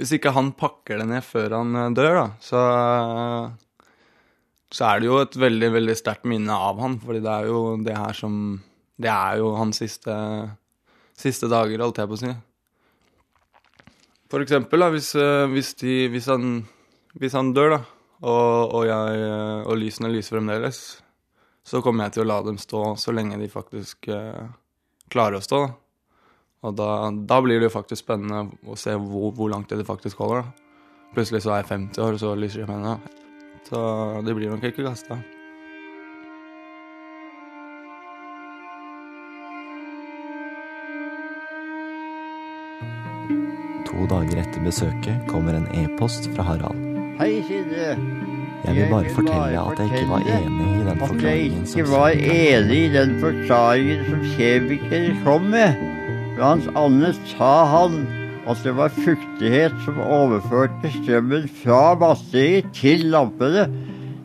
Hvis 0.00 0.14
ikke 0.16 0.32
han 0.34 0.48
pakker 0.58 0.98
det 0.98 1.06
ned 1.12 1.22
før 1.22 1.54
han 1.60 1.76
eh, 1.78 1.90
dør, 1.94 2.16
da, 2.18 2.26
så 2.42 2.62
Så 4.72 4.86
er 4.88 5.00
det 5.02 5.06
jo 5.10 5.18
et 5.20 5.34
veldig, 5.36 5.68
veldig 5.74 5.94
sterkt 6.00 6.24
minne 6.24 6.54
av 6.56 6.78
han, 6.80 6.94
fordi 7.02 7.20
det 7.20 7.28
er 7.32 7.46
jo 7.50 7.58
det 7.84 7.92
her 7.96 8.16
som 8.16 8.36
Det 8.96 9.10
er 9.12 9.36
jo 9.42 9.50
hans 9.58 9.76
siste, 9.82 10.14
siste 11.18 11.48
dager, 11.52 11.78
holdt 11.84 11.98
jeg 12.00 12.08
på 12.08 12.16
å 12.16 12.22
si. 12.22 12.32
For 14.32 14.40
eksempel, 14.40 14.80
da, 14.80 14.88
hvis, 14.94 15.10
eh, 15.20 15.46
hvis, 15.52 15.74
de, 15.82 15.96
hvis, 16.08 16.26
han, 16.32 16.62
hvis 17.20 17.34
han 17.36 17.52
dør, 17.52 17.76
da, 17.76 17.80
og, 18.22 18.72
og, 18.78 18.84
jeg, 18.88 19.24
og 19.66 19.76
lysene 19.76 20.08
lyser 20.12 20.38
fremdeles, 20.38 20.78
så 21.62 21.82
kommer 21.82 22.08
jeg 22.08 22.16
til 22.16 22.24
å 22.24 22.30
la 22.30 22.40
dem 22.42 22.58
stå 22.58 22.82
så 22.98 23.14
lenge 23.14 23.38
de 23.38 23.48
faktisk 23.50 24.08
eh, 24.10 24.44
klarer 25.12 25.38
å 25.38 25.44
stå. 25.44 25.62
da. 25.66 25.78
Og 26.62 26.74
da, 26.78 26.88
da 27.10 27.40
blir 27.42 27.58
det 27.58 27.70
jo 27.70 27.74
faktisk 27.74 28.04
spennende 28.04 28.46
å 28.70 28.76
se 28.78 28.94
hvor, 28.94 29.32
hvor 29.34 29.50
langt 29.50 29.70
det 29.70 29.86
faktisk 29.86 30.22
holder. 30.22 30.42
da. 30.42 30.72
Plutselig 31.12 31.42
så 31.44 31.52
er 31.52 31.62
jeg 31.62 31.70
50 31.70 32.02
år, 32.02 32.16
og 32.16 32.22
så 32.22 32.34
lyser 32.38 32.62
de 32.64 32.72
henne. 32.72 32.96
Så 33.68 33.78
det 34.26 34.34
blir 34.36 34.50
nok 34.50 34.64
ikke 34.64 34.86
kasta. 34.86 35.18
To 43.90 44.06
dager 44.10 44.40
etter 44.42 44.64
besøket 44.64 45.28
kommer 45.30 45.58
en 45.58 45.68
e-post 45.84 46.30
fra 46.32 46.46
Harald. 46.48 46.88
Hei, 47.20 47.36
Sindre. 47.46 48.41
Jeg 48.62 48.74
vil 48.76 48.90
bare 48.90 49.10
fortelle 49.10 49.60
at 49.60 49.78
jeg 49.78 49.88
ikke 49.90 50.08
var 50.08 50.26
enig 50.38 50.66
i 50.70 50.82
den 50.86 50.98
forklaringen 51.00 51.64
som 51.66 51.88
var 51.90 52.12
enig 52.14 52.76
i 52.78 52.90
den 52.94 53.14
forklaringen 53.20 54.04
som 54.06 54.20
kjemikeren 54.36 55.16
kom 55.24 55.48
med. 55.54 55.80
Blant 56.36 56.68
annet 56.78 57.18
sa 57.32 57.50
han 57.72 58.04
at 58.46 58.62
det 58.62 58.76
var 58.78 58.94
fuktighet 58.94 59.74
som 59.84 59.98
overførte 60.02 60.94
strømmen 61.00 61.50
fra 61.62 61.82
batteriet 61.98 62.70
til 62.78 63.06
lampene. 63.10 63.66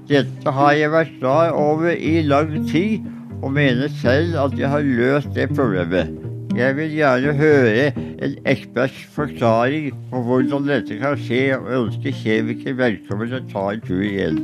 Dette 0.10 0.54
har 0.54 0.78
jeg 0.78 0.94
vært 0.94 1.18
klar 1.18 1.58
over 1.58 1.90
i 1.92 2.22
lang 2.26 2.54
tid, 2.70 3.06
og 3.42 3.54
mener 3.58 3.90
selv 4.02 4.38
at 4.46 4.58
jeg 4.58 4.70
har 4.70 4.86
løst 4.86 5.34
det 5.36 5.50
problemet. 5.58 6.27
Jeg 6.58 6.74
vil 6.74 6.90
gjerne 6.90 7.34
høre 7.38 7.92
en 8.26 8.32
eksperts 8.50 9.04
forklaring 9.14 9.92
på 10.10 10.22
hvordan 10.26 10.64
dette 10.66 10.96
kan 10.98 11.20
skje, 11.22 11.52
og 11.54 11.68
ønsker 11.80 12.16
kjemiker 12.18 12.74
velkommen 12.80 13.30
til 13.30 13.38
å 13.38 13.50
ta 13.52 13.66
en 13.76 13.84
tur 13.86 14.02
igjen. 14.02 14.40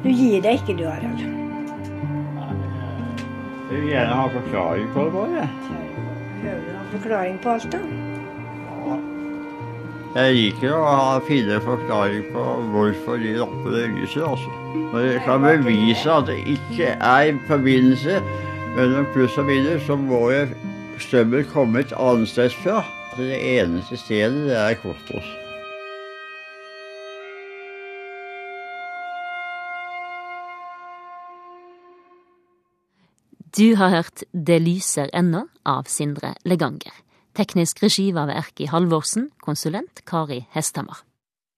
Du 0.00 0.08
gir 0.08 0.40
deg 0.40 0.62
ikke, 0.62 0.78
du, 0.78 0.86
Harald. 0.88 1.20
Jeg 3.66 3.82
vil 3.82 3.92
gjerne 3.92 4.16
ha 4.22 4.24
forklaring 4.38 4.88
på 4.96 5.04
det 5.04 5.14
bare. 5.18 5.44
Hører 6.40 6.64
du 6.64 6.72
en 6.72 6.90
forklaring 6.94 7.38
på 7.44 7.54
alt, 7.58 7.68
da? 7.76 7.84
Jeg 10.16 10.32
liker 10.38 10.72
å 10.72 10.82
ha, 10.88 11.14
finne 11.28 11.60
forklaring 11.60 12.24
på 12.32 12.48
hvorfor 12.72 13.20
de 13.20 13.36
lappene 13.36 13.84
lyser, 13.98 14.24
altså. 14.32 14.48
Når 14.94 15.08
jeg 15.10 15.22
kan 15.28 15.44
bevise 15.44 16.08
at 16.08 16.28
det 16.32 16.40
ikke 16.56 16.94
er 16.96 17.34
en 17.34 17.44
forbindelse 17.50 18.22
mellom 18.76 19.06
pluss 19.12 19.38
og 19.40 19.48
minus, 19.48 19.86
så 19.86 19.96
må 19.96 20.26
jo 20.30 20.44
strømmen 21.00 21.48
komme 21.52 21.80
et 21.80 21.94
annet 21.96 22.28
sted 22.28 22.52
fra. 22.62 22.82
Det 23.16 23.32
eneste 23.40 23.96
stedet, 23.96 24.48
det 24.50 24.56
er 24.60 24.76
kosmos. 24.82 25.28
Du 33.56 33.72
har 33.80 33.88
hørt 33.88 34.24
Det 34.32 34.60
lyser 34.60 35.08
ennå 35.16 35.46
av 35.64 35.88
Sindre 35.88 36.34
Leganger. 36.44 36.92
Teknisk 37.36 37.80
regi 37.82 38.10
var 38.12 38.28
ved 38.28 38.36
Erki 38.42 38.68
Halvorsen, 38.68 39.30
konsulent 39.40 40.04
Kari 40.04 40.42
Hesthamar. 40.52 41.05